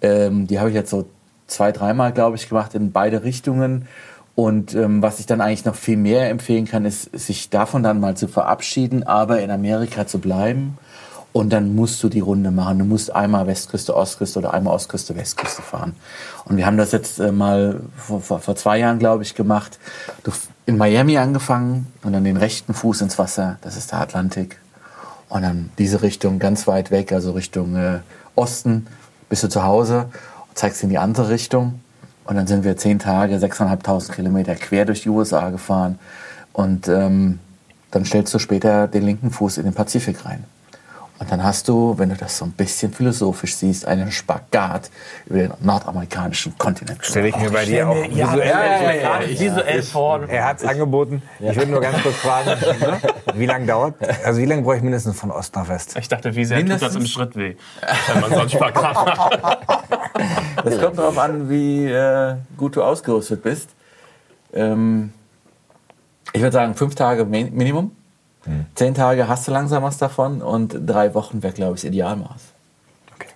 Ähm, 0.00 0.46
die 0.46 0.58
habe 0.58 0.70
ich 0.70 0.74
jetzt 0.74 0.90
so 0.90 1.06
zwei, 1.46 1.72
dreimal, 1.72 2.12
glaube 2.12 2.36
ich, 2.36 2.48
gemacht 2.48 2.74
in 2.74 2.92
beide 2.92 3.22
Richtungen. 3.24 3.86
Und 4.34 4.74
ähm, 4.74 5.02
was 5.02 5.20
ich 5.20 5.26
dann 5.26 5.40
eigentlich 5.40 5.64
noch 5.64 5.74
viel 5.74 5.98
mehr 5.98 6.30
empfehlen 6.30 6.64
kann, 6.64 6.84
ist, 6.84 7.16
sich 7.18 7.50
davon 7.50 7.82
dann 7.82 8.00
mal 8.00 8.16
zu 8.16 8.28
verabschieden, 8.28 9.02
aber 9.02 9.40
in 9.40 9.50
Amerika 9.50 10.06
zu 10.06 10.18
bleiben 10.18 10.78
und 11.32 11.50
dann 11.50 11.74
musst 11.74 12.02
du 12.02 12.08
die 12.08 12.20
Runde 12.20 12.50
machen. 12.50 12.78
Du 12.78 12.84
musst 12.84 13.14
einmal 13.14 13.46
Westküste, 13.46 13.96
Ostküste 13.96 14.38
oder 14.38 14.54
einmal 14.54 14.74
Ostküste, 14.74 15.16
Westküste 15.16 15.62
fahren. 15.62 15.94
Und 16.44 16.56
wir 16.56 16.66
haben 16.66 16.76
das 16.76 16.92
jetzt 16.92 17.18
äh, 17.18 17.32
mal 17.32 17.80
vor, 17.96 18.20
vor, 18.20 18.56
zwei 18.56 18.78
Jahren, 18.78 18.98
glaube 18.98 19.22
ich, 19.22 19.34
gemacht. 19.34 19.78
Du, 20.24 20.32
in 20.66 20.76
Miami 20.76 21.18
angefangen 21.18 21.92
und 22.02 22.12
dann 22.12 22.24
den 22.24 22.36
rechten 22.36 22.74
Fuß 22.74 23.00
ins 23.00 23.18
Wasser, 23.18 23.58
das 23.62 23.76
ist 23.76 23.92
der 23.92 24.00
Atlantik. 24.00 24.58
Und 25.28 25.42
dann 25.42 25.70
diese 25.78 26.02
Richtung 26.02 26.38
ganz 26.38 26.66
weit 26.66 26.90
weg, 26.90 27.12
also 27.12 27.32
Richtung 27.32 27.76
äh, 27.76 28.00
Osten, 28.34 28.86
bist 29.28 29.42
du 29.42 29.48
zu 29.48 29.62
Hause 29.64 30.10
zeigst 30.54 30.82
in 30.82 30.88
die 30.88 30.98
andere 30.98 31.28
Richtung. 31.28 31.80
Und 32.24 32.36
dann 32.36 32.46
sind 32.46 32.64
wir 32.64 32.76
zehn 32.76 32.98
Tage, 32.98 33.36
6.500 33.36 34.12
Kilometer 34.12 34.54
quer 34.54 34.84
durch 34.84 35.02
die 35.02 35.08
USA 35.08 35.50
gefahren. 35.50 35.98
Und 36.52 36.88
ähm, 36.88 37.40
dann 37.90 38.04
stellst 38.04 38.32
du 38.32 38.38
später 38.38 38.88
den 38.88 39.02
linken 39.02 39.30
Fuß 39.30 39.58
in 39.58 39.64
den 39.64 39.74
Pazifik 39.74 40.24
rein. 40.24 40.44
Und 41.22 41.30
dann 41.30 41.44
hast 41.44 41.68
du, 41.68 41.96
wenn 41.98 42.08
du 42.08 42.16
das 42.16 42.36
so 42.36 42.44
ein 42.44 42.50
bisschen 42.50 42.92
philosophisch 42.92 43.54
siehst, 43.54 43.86
einen 43.86 44.10
Spagat 44.10 44.90
über 45.26 45.38
den 45.38 45.52
nordamerikanischen 45.60 46.58
Kontinent. 46.58 47.04
Stelle 47.04 47.28
ich 47.28 47.36
mir 47.36 47.48
bei 47.48 47.64
dir 47.64 47.88
auch 47.88 47.94
ja, 47.94 48.32
visuell, 48.32 48.48
ja, 48.48 48.92
ja, 48.92 49.20
ja, 49.20 49.28
visuell 49.28 49.82
vor. 49.84 50.28
Er 50.28 50.46
hat 50.46 50.58
es 50.58 50.64
angeboten. 50.64 51.22
Ich 51.38 51.54
würde 51.54 51.70
nur 51.70 51.80
ganz 51.80 52.02
kurz 52.02 52.16
fragen, 52.16 52.50
wie 53.34 53.46
lange 53.46 53.66
dauert? 53.66 53.94
Also 54.24 54.40
wie 54.40 54.46
lange 54.46 54.62
brauche 54.62 54.78
ich 54.78 54.82
mindestens 54.82 55.16
von 55.16 55.30
Ost 55.30 55.54
nach 55.54 55.68
West? 55.68 55.96
Ich 55.96 56.08
dachte, 56.08 56.34
wie 56.34 56.44
sehr 56.44 56.56
mindestens? 56.56 56.92
tut 56.92 57.02
das 57.02 57.02
im 57.04 57.08
Schritt 57.08 57.36
weh, 57.36 57.54
wenn 58.08 58.20
man 58.20 58.30
so 58.32 58.40
einen 58.40 58.50
Spagat 58.50 58.94
macht. 58.94 59.38
Das 60.64 60.80
kommt 60.80 60.98
darauf 60.98 61.18
an, 61.18 61.48
wie 61.48 61.86
äh, 61.86 62.36
gut 62.56 62.76
du 62.76 62.82
ausgerüstet 62.82 63.42
bist. 63.42 63.70
Ähm, 64.52 65.12
ich 66.32 66.40
würde 66.40 66.52
sagen, 66.52 66.74
fünf 66.74 66.94
Tage 66.94 67.24
Minimum. 67.24 67.92
Hm. 68.44 68.66
Zehn 68.74 68.94
Tage 68.94 69.28
hast 69.28 69.46
du 69.46 69.52
langsam 69.52 69.82
was 69.82 69.98
davon 69.98 70.42
und 70.42 70.76
drei 70.86 71.14
Wochen 71.14 71.42
wäre, 71.42 71.52
glaube 71.52 71.76
ich, 71.76 71.82
das 71.82 71.88
Idealmaß. 71.88 72.51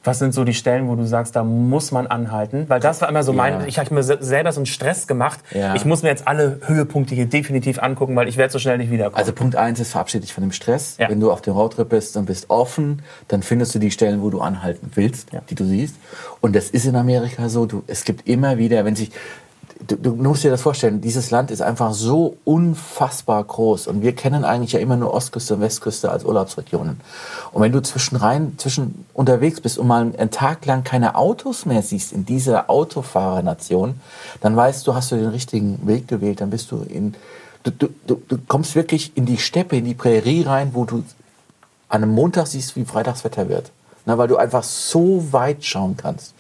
Was 0.07 0.21
sind 0.21 0.35
so 0.35 0.45
die 0.45 0.55
Stellen, 0.55 0.89
wo 0.89 0.95
du 0.95 1.05
sagst, 1.05 1.35
da 1.35 1.43
muss 1.43 1.91
man 1.91 2.07
anhalten? 2.07 2.65
Weil 2.69 2.81
das 2.81 3.01
war 3.01 3.09
immer 3.09 3.23
so 3.25 3.33
mein, 3.33 3.61
ja. 3.61 3.67
ich 3.67 3.79
habe 3.79 3.93
mir 3.93 4.03
selber 4.03 4.53
so 4.53 4.61
einen 4.61 4.67
Stress 4.67 5.07
gemacht. 5.07 5.41
Ja. 5.53 5.75
Ich 5.75 5.85
muss 5.85 6.03
mir 6.03 6.09
jetzt 6.09 6.29
alle 6.29 6.61
Höhepunkte 6.65 7.15
hier 7.15 7.27
definitiv 7.27 7.83
angucken, 7.83 8.15
weil 8.15 8.29
ich 8.29 8.37
werde 8.37 8.53
so 8.53 8.59
schnell 8.59 8.79
nicht 8.79 8.91
wiederkommen. 8.93 9.17
Also 9.17 9.33
Punkt 9.33 9.57
eins 9.57 9.81
ist, 9.81 9.91
verabschiede 9.91 10.23
dich 10.23 10.33
von 10.33 10.43
dem 10.43 10.53
Stress. 10.53 10.97
Ja. 10.99 11.09
Wenn 11.09 11.19
du 11.19 11.33
auf 11.33 11.43
dem 11.43 11.55
Roadtrip 11.55 11.89
bist 11.89 12.17
und 12.17 12.27
bist 12.27 12.51
offen, 12.51 13.03
dann 13.29 13.43
findest 13.43 13.75
du 13.75 13.79
die 13.79 13.91
Stellen, 13.91 14.23
wo 14.23 14.31
du 14.31 14.41
anhalten 14.41 14.93
willst, 14.95 15.31
die 15.51 15.55
du 15.55 15.65
siehst. 15.65 15.97
Und 16.41 16.55
das 16.55 16.71
ist 16.71 16.87
in 16.87 16.95
Amerika 16.95 17.49
so. 17.49 17.67
Du, 17.67 17.83
es 17.89 18.05
gibt 18.05 18.29
immer 18.29 18.59
wieder, 18.59 18.85
wenn 18.85 18.95
sich, 18.95 19.11
du, 19.87 19.97
du, 19.97 20.15
musst 20.15 20.45
dir 20.45 20.51
das 20.51 20.63
vorstellen, 20.63 21.01
dieses 21.01 21.31
Land 21.31 21.51
ist 21.51 21.63
einfach 21.63 21.93
so 21.93 22.37
unfassbar 22.45 23.43
groß 23.45 23.87
und 23.87 24.03
wir 24.03 24.15
kennen 24.15 24.45
eigentlich 24.45 24.73
ja 24.73 24.81
immer 24.81 24.97
nur 24.97 25.13
Ostküste 25.13 25.55
und 25.55 25.61
Westküste 25.61 26.11
als 26.11 26.25
Urlaubsregionen. 26.25 27.01
Und 27.53 27.63
wenn 27.63 27.73
du 27.73 27.83
zwischen 27.83 28.17
rein, 28.17 28.55
zwischen 28.57 29.07
unterwegs 29.13 29.61
bist 29.61 29.79
und 29.79 29.87
mal 29.87 30.13
einen 30.17 30.31
Tag 30.31 30.65
lang 30.67 30.85
keine 30.85 31.17
Autos 31.17 31.67
mehr 31.67 31.83
siehst 31.83 32.13
in 32.13 32.25
dieser 32.25 32.71
Autofahrernation, 32.71 34.01
dann 34.41 34.57
weißt 34.57 34.87
du, 34.87 34.95
hast 34.95 35.13
du 35.13 35.17
den 35.17 35.29
richtigen 35.29 35.87
Weg 35.87 36.09
gewählt, 36.09 36.41
dann 36.41 36.51
bist 36.51 36.71
du 36.71 36.83
in, 36.89 37.15
du, 37.63 37.71
du, 37.71 37.89
du, 38.07 38.23
du 38.29 38.39
kommst 38.49 38.75
wirklich 38.75 39.17
in 39.17 39.27
die 39.27 39.39
Steppe, 39.39 39.77
in 39.77 39.85
die 39.85 39.95
Prärie 39.95 40.43
rein, 40.43 40.71
wo 40.73 40.85
du 40.85 41.05
an 41.89 42.03
einem 42.03 42.13
Montag 42.13 42.47
siehst, 42.47 42.77
wie 42.77 42.85
Freitagswetter 42.85 43.49
wird. 43.49 43.71
Na, 44.09 44.17
weil 44.19 44.29
du 44.29 44.37
einfach 44.37 44.63
so 44.63 45.33
weit 45.33 45.65
schauen 45.65 45.97
kannst. 45.97 46.35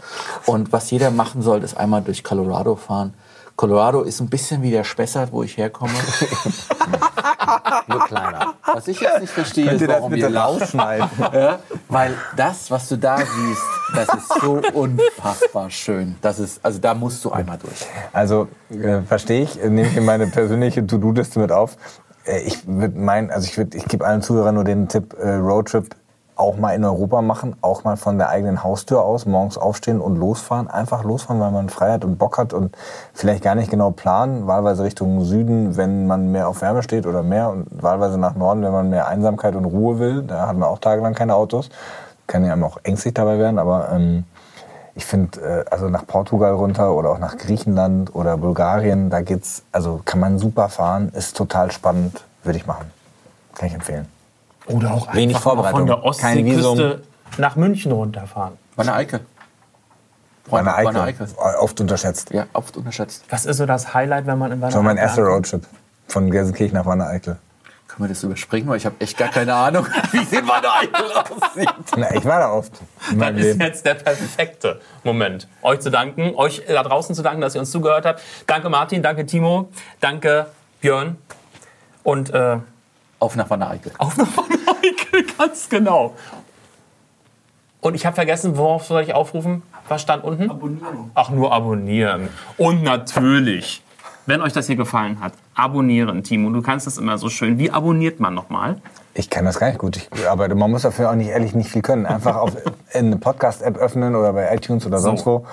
Und 0.46 0.72
was 0.72 0.92
jeder 0.92 1.10
machen 1.10 1.42
soll, 1.42 1.64
ist 1.64 1.76
einmal 1.76 2.00
durch 2.00 2.22
Colorado 2.22 2.76
fahren 2.76 3.12
Colorado 3.56 4.02
ist 4.02 4.20
ein 4.20 4.28
bisschen 4.28 4.62
wie 4.62 4.70
der 4.70 4.84
Spessart, 4.84 5.32
wo 5.32 5.42
ich 5.42 5.56
herkomme. 5.56 5.92
Nur 7.88 8.06
kleiner. 8.06 8.54
Was 8.66 8.86
ich 8.86 9.00
jetzt 9.00 9.20
nicht 9.20 9.32
verstehe, 9.32 9.70
ist, 9.70 9.88
warum 9.88 10.10
bitte 10.10 10.34
rausschneiden. 10.34 11.08
ja, 11.32 11.58
weil 11.88 12.14
das, 12.36 12.70
was 12.70 12.88
du 12.88 12.98
da 12.98 13.16
siehst, 13.16 13.62
das 13.94 14.08
ist 14.14 14.40
so 14.42 14.60
unfassbar 14.75 15.70
schön. 15.70 16.16
Das 16.20 16.38
ist, 16.38 16.60
also 16.62 16.78
da 16.78 16.92
musst 16.94 17.25
du 17.25 17.30
einmal 17.30 17.58
durch. 17.58 17.86
Also 18.12 18.48
äh, 18.70 19.00
verstehe 19.02 19.42
ich, 19.42 19.56
nehme 19.56 19.88
ich 19.88 19.96
in 19.96 20.04
meine 20.04 20.26
persönliche 20.26 20.86
To-Do-Liste 20.86 21.38
mit 21.38 21.50
auf. 21.50 21.76
Äh, 22.25 22.40
ich 22.40 22.66
würde 22.66 22.98
meinen, 22.98 23.30
also 23.30 23.46
ich, 23.46 23.56
würd, 23.56 23.75
ich 23.75 23.86
gebe 23.86 24.06
allen 24.06 24.20
Zuhörern 24.20 24.54
nur 24.54 24.64
den 24.64 24.88
Tipp, 24.88 25.14
äh, 25.18 25.34
Roadtrip 25.34 25.94
auch 26.36 26.56
mal 26.56 26.72
in 26.72 26.84
Europa 26.84 27.22
machen, 27.22 27.56
auch 27.62 27.84
mal 27.84 27.96
von 27.96 28.18
der 28.18 28.28
eigenen 28.28 28.62
Haustür 28.62 29.02
aus, 29.02 29.26
morgens 29.26 29.56
aufstehen 29.56 30.00
und 30.00 30.16
losfahren. 30.16 30.68
Einfach 30.68 31.02
losfahren, 31.02 31.40
weil 31.40 31.50
man 31.50 31.70
Freiheit 31.70 32.04
und 32.04 32.18
Bock 32.18 32.38
hat 32.38 32.52
und 32.52 32.76
vielleicht 33.14 33.42
gar 33.42 33.54
nicht 33.54 33.70
genau 33.70 33.90
planen, 33.90 34.46
wahlweise 34.46 34.84
Richtung 34.84 35.24
Süden, 35.24 35.76
wenn 35.76 36.06
man 36.06 36.30
mehr 36.32 36.48
auf 36.48 36.60
Wärme 36.60 36.82
steht 36.82 37.06
oder 37.06 37.22
mehr 37.22 37.50
und 37.50 37.82
wahlweise 37.82 38.18
nach 38.18 38.36
Norden, 38.36 38.62
wenn 38.62 38.72
man 38.72 38.90
mehr 38.90 39.08
Einsamkeit 39.08 39.56
und 39.56 39.64
Ruhe 39.64 39.98
will. 39.98 40.22
Da 40.22 40.46
hatten 40.46 40.58
wir 40.58 40.68
auch 40.68 40.78
tagelang 40.78 41.14
keine 41.14 41.34
Autos. 41.34 41.70
Kann 42.26 42.44
ja 42.44 42.54
auch 42.62 42.78
ängstlich 42.82 43.14
dabei 43.14 43.38
werden, 43.38 43.58
aber 43.58 43.88
ähm, 43.92 44.24
ich 44.94 45.06
finde, 45.06 45.40
äh, 45.40 45.64
also 45.70 45.88
nach 45.88 46.06
Portugal 46.06 46.52
runter 46.52 46.94
oder 46.94 47.10
auch 47.10 47.18
nach 47.18 47.38
Griechenland 47.38 48.14
oder 48.14 48.36
Bulgarien, 48.36 49.10
da 49.10 49.20
geht's, 49.20 49.62
also 49.72 50.00
kann 50.04 50.20
man 50.20 50.38
super 50.38 50.68
fahren, 50.68 51.10
ist 51.14 51.36
total 51.36 51.70
spannend, 51.70 52.24
würde 52.42 52.58
ich 52.58 52.66
machen. 52.66 52.90
Kann 53.54 53.68
ich 53.68 53.74
empfehlen. 53.74 54.15
Oder 54.66 54.92
auch 54.92 55.14
Wenig 55.14 55.37
einfach 55.37 55.70
von 55.70 55.87
der 55.87 56.02
Ostseeküste 56.02 57.02
nach 57.38 57.56
München 57.56 57.92
runterfahren. 57.92 58.54
Wanne 58.76 58.94
Eickel. 58.94 59.20
Wanne 60.46 60.75
Eickel. 60.75 61.00
Eickel. 61.00 61.28
Oft 61.61 61.80
unterschätzt. 61.80 62.30
Ja, 62.32 62.46
oft 62.52 62.76
unterschätzt. 62.76 63.25
Was 63.30 63.46
ist 63.46 63.56
so 63.56 63.66
das 63.66 63.94
Highlight, 63.94 64.26
wenn 64.26 64.38
man 64.38 64.52
in 64.52 64.61
Wanne 64.61 64.68
Eickel... 64.68 64.70
Das 64.70 64.75
war 64.76 64.82
mein 64.82 64.96
erster 64.96 65.23
Roadtrip. 65.23 65.66
Von 66.08 66.30
Gelsenkirchen 66.30 66.76
nach 66.76 66.87
Wanne 66.87 67.06
Eickel. 67.06 67.38
Können 67.88 68.04
wir 68.04 68.08
das 68.08 68.23
überspringen? 68.23 68.68
Weil 68.68 68.76
ich 68.76 68.87
habe 68.87 68.96
echt 68.99 69.16
gar 69.16 69.28
keine 69.28 69.54
Ahnung, 69.54 69.87
wie 70.12 70.18
es 70.18 70.32
in 70.32 70.46
Wanne 70.46 70.73
Eickel 70.73 71.12
aussieht. 71.12 71.68
Na, 71.96 72.14
ich 72.14 72.25
war 72.25 72.40
da 72.40 72.52
oft. 72.52 72.73
Das 73.16 73.37
ist 73.37 73.61
jetzt 73.61 73.87
der 73.87 73.94
perfekte 73.94 74.80
Moment, 75.02 75.49
euch 75.62 75.80
zu 75.80 75.90
danken, 75.90 76.35
euch 76.37 76.62
da 76.66 76.82
draußen 76.82 77.14
zu 77.14 77.23
danken, 77.23 77.40
dass 77.40 77.54
ihr 77.54 77.61
uns 77.61 77.70
zugehört 77.70 78.04
habt. 78.04 78.20
Danke 78.46 78.68
Martin, 78.68 79.02
danke 79.02 79.26
Timo, 79.26 79.68
danke 80.00 80.46
Björn 80.80 81.16
und... 82.02 82.30
Äh, 82.30 82.58
auf 83.18 83.37
nach 83.37 83.50
Wanne 83.50 83.68
Eickel. 83.68 83.92
Auf 83.99 84.16
nach 84.16 84.37
Wanne 84.37 84.58
Eickel, 84.82 85.25
ganz 85.38 85.68
genau. 85.68 86.14
Und 87.80 87.94
ich 87.94 88.04
habe 88.04 88.14
vergessen, 88.16 88.56
worauf 88.56 88.85
soll 88.87 89.02
ich 89.02 89.14
aufrufen? 89.14 89.62
Was 89.88 90.02
stand 90.02 90.25
unten? 90.25 90.50
Abonnieren. 90.50 91.11
Ach, 91.14 91.30
nur 91.30 91.52
abonnieren. 91.52 92.28
Und 92.56 92.82
natürlich, 92.82 93.82
wenn 94.26 94.40
euch 94.42 94.52
das 94.52 94.66
hier 94.66 94.76
gefallen 94.76 95.20
hat, 95.20 95.35
abonnieren, 95.54 96.25
Timo. 96.25 96.50
Du 96.50 96.62
kannst 96.62 96.87
das 96.87 96.99
immer 96.99 97.16
so 97.18 97.28
schön. 97.28 97.58
Wie 97.58 97.70
abonniert 97.70 98.18
man 98.18 98.35
nochmal? 98.35 98.80
Ich 99.14 99.30
kann 99.30 99.44
das 99.44 99.58
gar 99.58 99.68
nicht 99.68 99.78
gut. 99.78 99.96
Ich, 99.96 100.28
aber 100.28 100.52
man 100.54 100.70
muss 100.70 100.82
dafür 100.82 101.11
auch 101.11 101.14
nicht 101.14 101.28
ehrlich 101.28 101.54
nicht 101.54 101.70
viel 101.70 101.82
können. 101.82 102.06
Einfach 102.06 102.37
auf 102.37 102.52
eine 102.92 103.16
Podcast-App 103.16 103.76
öffnen 103.76 104.14
oder 104.16 104.32
bei 104.32 104.52
iTunes 104.54 104.85
oder 104.85 104.99
sonst 104.99 105.20
so. 105.23 105.44
wo. 105.44 105.46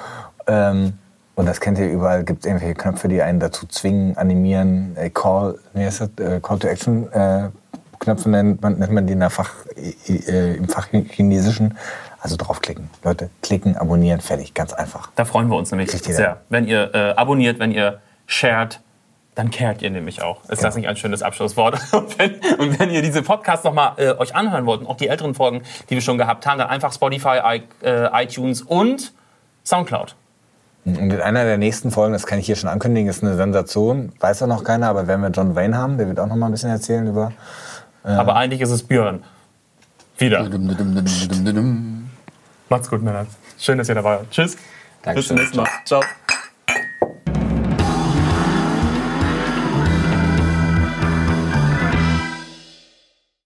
Ähm, 0.47 0.97
und 1.35 1.45
das 1.47 1.59
kennt 1.59 1.79
ihr 1.79 1.89
überall, 1.89 2.23
gibt 2.23 2.41
es 2.41 2.45
irgendwelche 2.45 2.75
Knöpfe, 2.75 3.07
die 3.07 3.21
einen 3.21 3.39
dazu 3.39 3.65
zwingen, 3.67 4.17
animieren, 4.17 4.95
äh, 4.97 5.09
Call, 5.09 5.57
nee, 5.73 5.87
ist 5.87 6.01
das, 6.01 6.09
äh, 6.19 6.39
Call 6.39 6.59
to 6.59 6.67
Action 6.67 7.11
äh, 7.11 7.49
Knöpfe 8.03 8.29
nennt 8.29 8.61
man, 8.61 8.77
nennt 8.77 8.91
man 8.91 9.07
die 9.07 9.13
in 9.13 9.19
der 9.19 9.29
Fach, 9.29 9.51
äh, 9.75 10.55
im 10.55 10.67
Fachchinesischen. 10.67 11.77
Also 12.19 12.37
draufklicken. 12.37 12.89
Leute, 13.03 13.29
klicken, 13.41 13.75
abonnieren, 13.75 14.21
fertig, 14.21 14.53
ganz 14.53 14.71
einfach. 14.71 15.09
Da 15.15 15.25
freuen 15.25 15.49
wir 15.49 15.57
uns 15.57 15.71
nämlich 15.71 15.91
sehr. 15.91 16.41
Wenn 16.47 16.67
ihr 16.67 16.95
äh, 16.95 17.11
abonniert, 17.17 17.59
wenn 17.59 17.71
ihr 17.71 17.99
shared, 18.27 18.79
dann 19.35 19.51
kehrt 19.51 19.81
ihr 19.81 19.89
nämlich 19.89 20.21
auch. 20.21 20.41
Ist 20.43 20.49
genau. 20.49 20.61
das 20.61 20.75
nicht 20.77 20.87
ein 20.87 20.95
schönes 20.95 21.21
Abschlusswort? 21.21 21.79
Und 21.91 22.17
wenn, 22.17 22.35
und 22.59 22.79
wenn 22.79 22.91
ihr 22.91 23.01
diese 23.01 23.23
Podcasts 23.23 23.65
nochmal 23.65 23.93
äh, 23.97 24.11
euch 24.11 24.35
anhören 24.35 24.65
wollt, 24.65 24.81
und 24.81 24.87
auch 24.87 24.95
die 24.95 25.09
älteren 25.09 25.33
Folgen, 25.33 25.63
die 25.89 25.95
wir 25.95 26.01
schon 26.01 26.17
gehabt 26.17 26.45
haben, 26.45 26.59
dann 26.59 26.69
einfach 26.69 26.93
Spotify, 26.93 27.39
I, 27.43 27.63
äh, 27.85 28.23
iTunes 28.23 28.61
und 28.61 29.11
Soundcloud. 29.65 30.15
Und 30.85 30.97
in 30.97 31.21
einer 31.21 31.45
der 31.45 31.57
nächsten 31.57 31.91
Folgen, 31.91 32.13
das 32.13 32.25
kann 32.25 32.39
ich 32.39 32.45
hier 32.45 32.55
schon 32.55 32.69
ankündigen, 32.69 33.09
ist 33.09 33.23
eine 33.23 33.35
Sensation. 33.35 34.11
Weiß 34.19 34.43
auch 34.43 34.47
noch 34.47 34.63
keiner, 34.63 34.87
aber 34.89 35.07
werden 35.07 35.21
wir 35.21 35.29
John 35.29 35.55
Wayne 35.55 35.77
haben, 35.77 35.97
der 35.97 36.07
wird 36.07 36.19
auch 36.19 36.27
noch 36.27 36.35
mal 36.35 36.47
ein 36.47 36.51
bisschen 36.51 36.69
erzählen 36.69 37.07
über. 37.07 37.31
Äh 38.03 38.09
aber 38.09 38.35
eigentlich 38.35 38.61
ist 38.61 38.69
es 38.69 38.83
Björn. 38.83 39.23
Wieder. 40.17 40.49
Macht's 42.69 42.89
gut, 42.89 43.01
Männer. 43.01 43.25
Schön, 43.57 43.77
dass 43.77 43.87
ihr 43.89 43.95
dabei 43.95 44.17
wart. 44.17 44.31
Tschüss. 44.31 44.57
Dankeschön. 45.01 45.15
Bis 45.15 45.27
zum 45.27 45.37
nächsten 45.37 45.57
Mal. 45.57 45.67
Ciao. 45.85 46.03